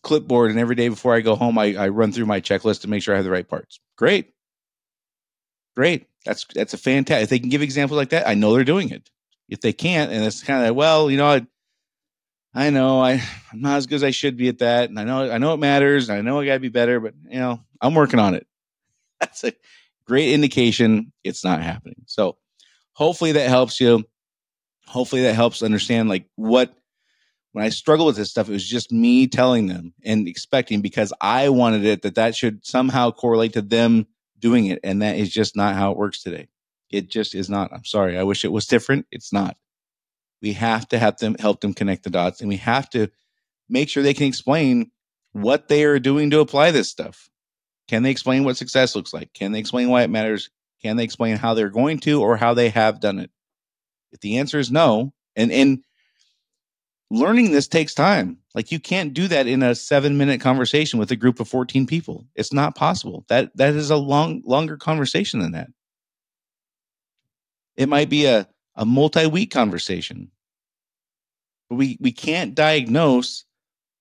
clipboard, 0.03 0.51
and 0.51 0.59
every 0.59 0.75
day 0.75 0.89
before 0.89 1.13
I 1.13 1.21
go 1.21 1.35
home, 1.35 1.57
I, 1.57 1.75
I 1.75 1.89
run 1.89 2.11
through 2.11 2.25
my 2.25 2.41
checklist 2.41 2.81
to 2.81 2.89
make 2.89 3.03
sure 3.03 3.13
I 3.13 3.17
have 3.17 3.25
the 3.25 3.31
right 3.31 3.47
parts. 3.47 3.79
Great, 3.97 4.33
great. 5.77 6.07
That's 6.25 6.43
that's 6.55 6.73
a 6.73 6.77
fantastic. 6.77 7.25
If 7.25 7.29
they 7.29 7.39
can 7.39 7.49
give 7.49 7.61
examples 7.61 7.97
like 7.97 8.09
that, 8.09 8.27
I 8.27 8.33
know 8.33 8.55
they're 8.55 8.63
doing 8.63 8.89
it. 8.89 9.11
If 9.47 9.61
they 9.61 9.73
can't, 9.73 10.11
and 10.11 10.25
it's 10.25 10.41
kind 10.41 10.59
of 10.59 10.69
like, 10.69 10.75
well, 10.75 11.11
you 11.11 11.17
know, 11.17 11.27
I, 11.27 11.45
I 12.55 12.71
know 12.71 12.99
I 12.99 13.21
I'm 13.53 13.61
not 13.61 13.77
as 13.77 13.85
good 13.85 13.97
as 13.97 14.03
I 14.03 14.09
should 14.09 14.37
be 14.37 14.49
at 14.49 14.57
that, 14.57 14.89
and 14.89 14.99
I 14.99 15.03
know 15.03 15.31
I 15.31 15.37
know 15.37 15.53
it 15.53 15.59
matters, 15.59 16.09
and 16.09 16.17
I 16.17 16.21
know 16.21 16.39
I 16.39 16.47
got 16.47 16.55
to 16.55 16.59
be 16.59 16.69
better, 16.69 16.99
but 16.99 17.13
you 17.29 17.37
know, 17.37 17.61
I'm 17.79 17.93
working 17.93 18.19
on 18.19 18.33
it. 18.33 18.47
That's 19.19 19.43
a 19.43 19.53
great 20.05 20.33
indication 20.33 21.13
it's 21.23 21.43
not 21.43 21.61
happening. 21.61 22.01
So 22.07 22.37
hopefully 22.93 23.33
that 23.33 23.47
helps 23.47 23.79
you. 23.79 24.03
Hopefully 24.87 25.21
that 25.23 25.35
helps 25.35 25.61
understand 25.61 26.09
like 26.09 26.25
what 26.37 26.73
when 27.51 27.63
I 27.63 27.69
struggle 27.69 28.07
with 28.07 28.15
this 28.15 28.31
stuff, 28.31 28.49
it 28.49 28.53
was 28.53 28.67
just 28.67 28.91
me 28.91 29.27
telling 29.27 29.67
them 29.67 29.93
and 30.03 30.27
expecting 30.27 30.81
because 30.81 31.13
I 31.21 31.49
wanted 31.49 31.85
it 31.85 32.01
that 32.01 32.15
that 32.15 32.35
should 32.35 32.65
somehow 32.65 33.11
correlate 33.11 33.53
to 33.53 33.61
them 33.61 34.07
doing 34.39 34.67
it. 34.67 34.79
And 34.83 35.01
that 35.01 35.17
is 35.17 35.29
just 35.29 35.55
not 35.55 35.75
how 35.75 35.91
it 35.91 35.97
works 35.97 36.21
today. 36.21 36.47
It 36.89 37.09
just 37.09 37.35
is 37.35 37.49
not. 37.49 37.71
I'm 37.73 37.85
sorry. 37.85 38.17
I 38.17 38.23
wish 38.23 38.45
it 38.45 38.51
was 38.51 38.65
different. 38.65 39.05
It's 39.11 39.33
not. 39.33 39.57
We 40.41 40.53
have 40.53 40.87
to 40.89 40.99
have 40.99 41.17
them 41.17 41.35
help 41.39 41.61
them 41.61 41.73
connect 41.73 42.03
the 42.03 42.09
dots 42.09 42.41
and 42.41 42.49
we 42.49 42.57
have 42.57 42.89
to 42.91 43.09
make 43.69 43.89
sure 43.89 44.03
they 44.03 44.13
can 44.13 44.27
explain 44.27 44.91
what 45.33 45.67
they 45.67 45.83
are 45.83 45.99
doing 45.99 46.29
to 46.29 46.39
apply 46.39 46.71
this 46.71 46.89
stuff. 46.89 47.29
Can 47.87 48.03
they 48.03 48.11
explain 48.11 48.43
what 48.43 48.57
success 48.57 48.95
looks 48.95 49.13
like? 49.13 49.33
Can 49.33 49.51
they 49.51 49.59
explain 49.59 49.89
why 49.89 50.03
it 50.03 50.09
matters? 50.09 50.49
Can 50.81 50.97
they 50.97 51.03
explain 51.03 51.37
how 51.37 51.53
they're 51.53 51.69
going 51.69 51.99
to 51.99 52.21
or 52.21 52.37
how 52.37 52.53
they 52.53 52.69
have 52.69 52.99
done 52.99 53.19
it? 53.19 53.31
If 54.11 54.19
the 54.19 54.37
answer 54.37 54.59
is 54.59 54.71
no, 54.71 55.13
and 55.35 55.51
and 55.51 55.83
learning 57.09 57.51
this 57.51 57.67
takes 57.67 57.93
time. 57.93 58.37
Like 58.53 58.71
you 58.71 58.79
can't 58.79 59.13
do 59.13 59.27
that 59.27 59.47
in 59.47 59.63
a 59.63 59.71
7-minute 59.71 60.41
conversation 60.41 60.99
with 60.99 61.11
a 61.11 61.15
group 61.15 61.39
of 61.39 61.47
14 61.47 61.87
people. 61.87 62.25
It's 62.35 62.53
not 62.53 62.75
possible. 62.75 63.25
That 63.29 63.55
that 63.55 63.75
is 63.75 63.89
a 63.89 63.97
long 63.97 64.41
longer 64.45 64.77
conversation 64.77 65.39
than 65.39 65.51
that. 65.51 65.69
It 67.75 67.89
might 67.89 68.09
be 68.09 68.25
a 68.25 68.47
a 68.75 68.85
multi-week 68.85 69.51
conversation. 69.51 70.31
But 71.69 71.75
we 71.75 71.97
we 71.99 72.11
can't 72.11 72.55
diagnose 72.55 73.45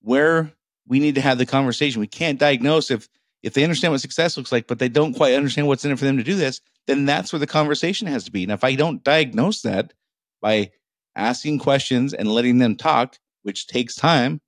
where 0.00 0.52
we 0.86 1.00
need 1.00 1.16
to 1.16 1.20
have 1.20 1.38
the 1.38 1.46
conversation. 1.46 2.00
We 2.00 2.06
can't 2.06 2.38
diagnose 2.38 2.90
if 2.90 3.08
if 3.42 3.54
they 3.54 3.62
understand 3.62 3.92
what 3.92 4.00
success 4.00 4.36
looks 4.36 4.52
like, 4.52 4.66
but 4.66 4.78
they 4.78 4.88
don't 4.88 5.14
quite 5.14 5.34
understand 5.34 5.66
what's 5.66 5.84
in 5.84 5.92
it 5.92 5.98
for 5.98 6.04
them 6.04 6.16
to 6.16 6.24
do 6.24 6.34
this, 6.34 6.60
then 6.86 7.04
that's 7.04 7.32
where 7.32 7.40
the 7.40 7.46
conversation 7.46 8.06
has 8.08 8.24
to 8.24 8.32
be. 8.32 8.42
And 8.42 8.52
if 8.52 8.64
I 8.64 8.74
don't 8.74 9.04
diagnose 9.04 9.62
that 9.62 9.92
by 10.40 10.70
asking 11.16 11.58
questions 11.58 12.14
and 12.14 12.28
letting 12.28 12.58
them 12.58 12.76
talk, 12.76 13.18
which 13.42 13.66
takes 13.66 13.94
time, 13.94 14.40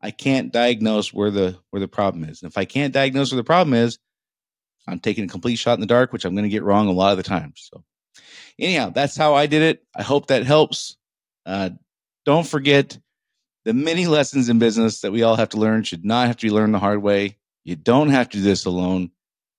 I 0.00 0.10
can't 0.10 0.52
diagnose 0.52 1.12
where 1.12 1.30
the 1.30 1.58
where 1.70 1.80
the 1.80 1.88
problem 1.88 2.24
is. 2.24 2.42
And 2.42 2.50
if 2.50 2.58
I 2.58 2.64
can't 2.64 2.94
diagnose 2.94 3.30
where 3.30 3.36
the 3.36 3.44
problem 3.44 3.74
is, 3.74 3.98
I'm 4.86 5.00
taking 5.00 5.24
a 5.24 5.28
complete 5.28 5.56
shot 5.56 5.74
in 5.74 5.80
the 5.80 5.86
dark, 5.86 6.12
which 6.12 6.24
I'm 6.24 6.34
going 6.34 6.44
to 6.44 6.48
get 6.48 6.62
wrong 6.62 6.88
a 6.88 6.92
lot 6.92 7.12
of 7.12 7.16
the 7.18 7.22
time. 7.22 7.52
So, 7.56 7.84
anyhow, 8.58 8.90
that's 8.90 9.16
how 9.16 9.34
I 9.34 9.46
did 9.46 9.62
it. 9.62 9.84
I 9.94 10.02
hope 10.02 10.28
that 10.28 10.46
helps. 10.46 10.96
Uh, 11.44 11.70
don't 12.24 12.46
forget 12.46 12.98
the 13.64 13.74
many 13.74 14.06
lessons 14.06 14.48
in 14.48 14.58
business 14.58 15.00
that 15.00 15.12
we 15.12 15.22
all 15.22 15.36
have 15.36 15.50
to 15.50 15.58
learn 15.58 15.82
should 15.82 16.04
not 16.04 16.26
have 16.26 16.36
to 16.38 16.46
be 16.46 16.52
learned 16.52 16.74
the 16.74 16.78
hard 16.78 17.02
way. 17.02 17.36
You 17.64 17.76
don't 17.76 18.10
have 18.10 18.28
to 18.30 18.38
do 18.38 18.42
this 18.42 18.64
alone. 18.64 19.10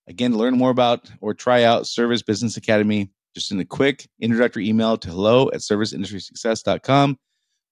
Again, 0.08 0.36
learn 0.36 0.58
more 0.58 0.70
about 0.70 1.10
or 1.20 1.34
try 1.34 1.62
out 1.62 1.86
Service 1.86 2.22
Business 2.22 2.56
Academy, 2.56 3.10
just 3.34 3.48
send 3.48 3.60
a 3.60 3.64
quick 3.64 4.08
introductory 4.20 4.68
email 4.68 4.96
to 4.98 5.08
hello 5.08 5.48
at 5.52 5.60
serviceindustrysuccess.com 5.60 7.18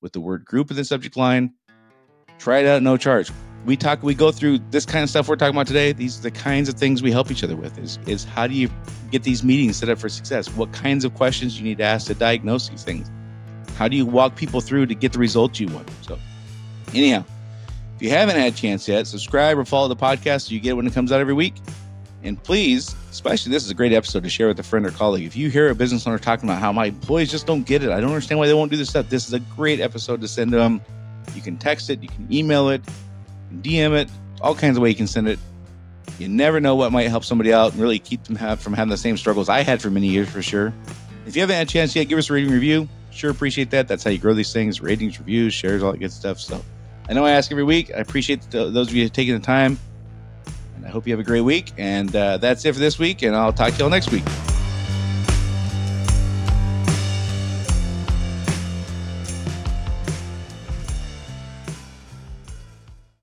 with 0.00 0.12
the 0.12 0.20
word 0.20 0.44
group 0.44 0.70
in 0.70 0.76
the 0.76 0.84
subject 0.84 1.16
line. 1.16 1.52
Try 2.38 2.60
it 2.60 2.66
out, 2.66 2.82
no 2.82 2.96
charge. 2.96 3.30
We 3.66 3.76
talk, 3.76 4.02
we 4.02 4.14
go 4.14 4.30
through 4.30 4.60
this 4.70 4.86
kind 4.86 5.02
of 5.02 5.10
stuff 5.10 5.28
we're 5.28 5.36
talking 5.36 5.56
about 5.56 5.66
today. 5.66 5.92
These 5.92 6.20
are 6.20 6.22
the 6.22 6.30
kinds 6.30 6.68
of 6.68 6.76
things 6.76 7.02
we 7.02 7.10
help 7.10 7.30
each 7.30 7.42
other 7.42 7.56
with 7.56 7.76
is, 7.78 7.98
is 8.06 8.24
how 8.24 8.46
do 8.46 8.54
you 8.54 8.70
get 9.10 9.24
these 9.24 9.42
meetings 9.42 9.76
set 9.76 9.88
up 9.88 9.98
for 9.98 10.08
success? 10.08 10.48
What 10.50 10.72
kinds 10.72 11.04
of 11.04 11.14
questions 11.14 11.58
you 11.58 11.64
need 11.64 11.78
to 11.78 11.84
ask 11.84 12.06
to 12.06 12.14
diagnose 12.14 12.68
these 12.68 12.84
things? 12.84 13.10
How 13.76 13.88
do 13.88 13.96
you 13.96 14.06
walk 14.06 14.36
people 14.36 14.60
through 14.60 14.86
to 14.86 14.94
get 14.94 15.12
the 15.12 15.18
results 15.18 15.58
you 15.58 15.66
want? 15.68 15.90
So 16.02 16.18
anyhow, 16.94 17.24
if 17.96 18.02
you 18.02 18.10
haven't 18.10 18.36
had 18.36 18.52
a 18.52 18.56
chance 18.56 18.86
yet, 18.86 19.08
subscribe 19.08 19.58
or 19.58 19.64
follow 19.64 19.88
the 19.88 19.96
podcast 19.96 20.48
so 20.48 20.54
you 20.54 20.60
get 20.60 20.70
it 20.70 20.74
when 20.74 20.86
it 20.86 20.92
comes 20.92 21.10
out 21.10 21.20
every 21.20 21.34
week. 21.34 21.54
And 22.22 22.42
please, 22.42 22.94
especially 23.10 23.52
this 23.52 23.64
is 23.64 23.70
a 23.70 23.74
great 23.74 23.92
episode 23.92 24.24
to 24.24 24.30
share 24.30 24.48
with 24.48 24.58
a 24.58 24.62
friend 24.62 24.84
or 24.84 24.90
colleague. 24.90 25.24
If 25.24 25.36
you 25.36 25.50
hear 25.50 25.70
a 25.70 25.74
business 25.74 26.06
owner 26.06 26.18
talking 26.18 26.48
about 26.48 26.60
how 26.60 26.72
my 26.72 26.86
employees 26.86 27.30
just 27.30 27.46
don't 27.46 27.64
get 27.64 27.84
it, 27.84 27.90
I 27.90 28.00
don't 28.00 28.10
understand 28.10 28.40
why 28.40 28.48
they 28.48 28.54
won't 28.54 28.70
do 28.70 28.76
this 28.76 28.88
stuff. 28.88 29.08
This 29.08 29.28
is 29.28 29.34
a 29.34 29.40
great 29.40 29.80
episode 29.80 30.20
to 30.22 30.28
send 30.28 30.50
to 30.50 30.56
them. 30.56 30.80
You 31.34 31.42
can 31.42 31.56
text 31.56 31.90
it, 31.90 32.02
you 32.02 32.08
can 32.08 32.26
email 32.32 32.70
it, 32.70 32.82
DM 33.60 33.92
it, 33.92 34.10
all 34.40 34.54
kinds 34.54 34.76
of 34.76 34.82
ways 34.82 34.92
you 34.92 34.96
can 34.96 35.06
send 35.06 35.28
it. 35.28 35.38
You 36.18 36.28
never 36.28 36.60
know 36.60 36.74
what 36.74 36.90
might 36.90 37.08
help 37.08 37.24
somebody 37.24 37.52
out 37.52 37.72
and 37.72 37.80
really 37.80 38.00
keep 38.00 38.24
them 38.24 38.34
have, 38.34 38.60
from 38.60 38.72
having 38.72 38.90
the 38.90 38.96
same 38.96 39.16
struggles 39.16 39.48
I 39.48 39.62
had 39.62 39.80
for 39.80 39.90
many 39.90 40.08
years 40.08 40.28
for 40.28 40.42
sure. 40.42 40.72
If 41.26 41.36
you 41.36 41.42
haven't 41.42 41.56
had 41.56 41.68
a 41.68 41.70
chance 41.70 41.94
yet, 41.94 42.04
give 42.04 42.18
us 42.18 42.30
a 42.30 42.32
rating 42.32 42.50
review. 42.50 42.88
Sure 43.10 43.30
appreciate 43.30 43.70
that. 43.70 43.86
That's 43.86 44.02
how 44.02 44.10
you 44.10 44.18
grow 44.18 44.34
these 44.34 44.52
things. 44.52 44.80
Ratings, 44.80 45.18
reviews, 45.18 45.54
shares, 45.54 45.82
all 45.82 45.92
that 45.92 45.98
good 45.98 46.12
stuff. 46.12 46.40
So 46.40 46.64
I 47.08 47.12
know 47.12 47.24
I 47.24 47.30
ask 47.32 47.52
every 47.52 47.64
week. 47.64 47.92
I 47.94 47.98
appreciate 47.98 48.42
the, 48.50 48.70
those 48.70 48.88
of 48.88 48.94
you 48.94 49.08
taking 49.08 49.34
the 49.34 49.40
time. 49.40 49.78
I 50.88 50.90
hope 50.90 51.06
you 51.06 51.12
have 51.12 51.20
a 51.20 51.24
great 51.24 51.42
week. 51.42 51.70
And 51.76 52.14
uh, 52.16 52.38
that's 52.38 52.64
it 52.64 52.72
for 52.72 52.78
this 52.80 52.98
week. 52.98 53.20
And 53.20 53.36
I'll 53.36 53.52
talk 53.52 53.74
to 53.74 53.78
y'all 53.78 53.90
next 53.90 54.10
week. 54.10 54.24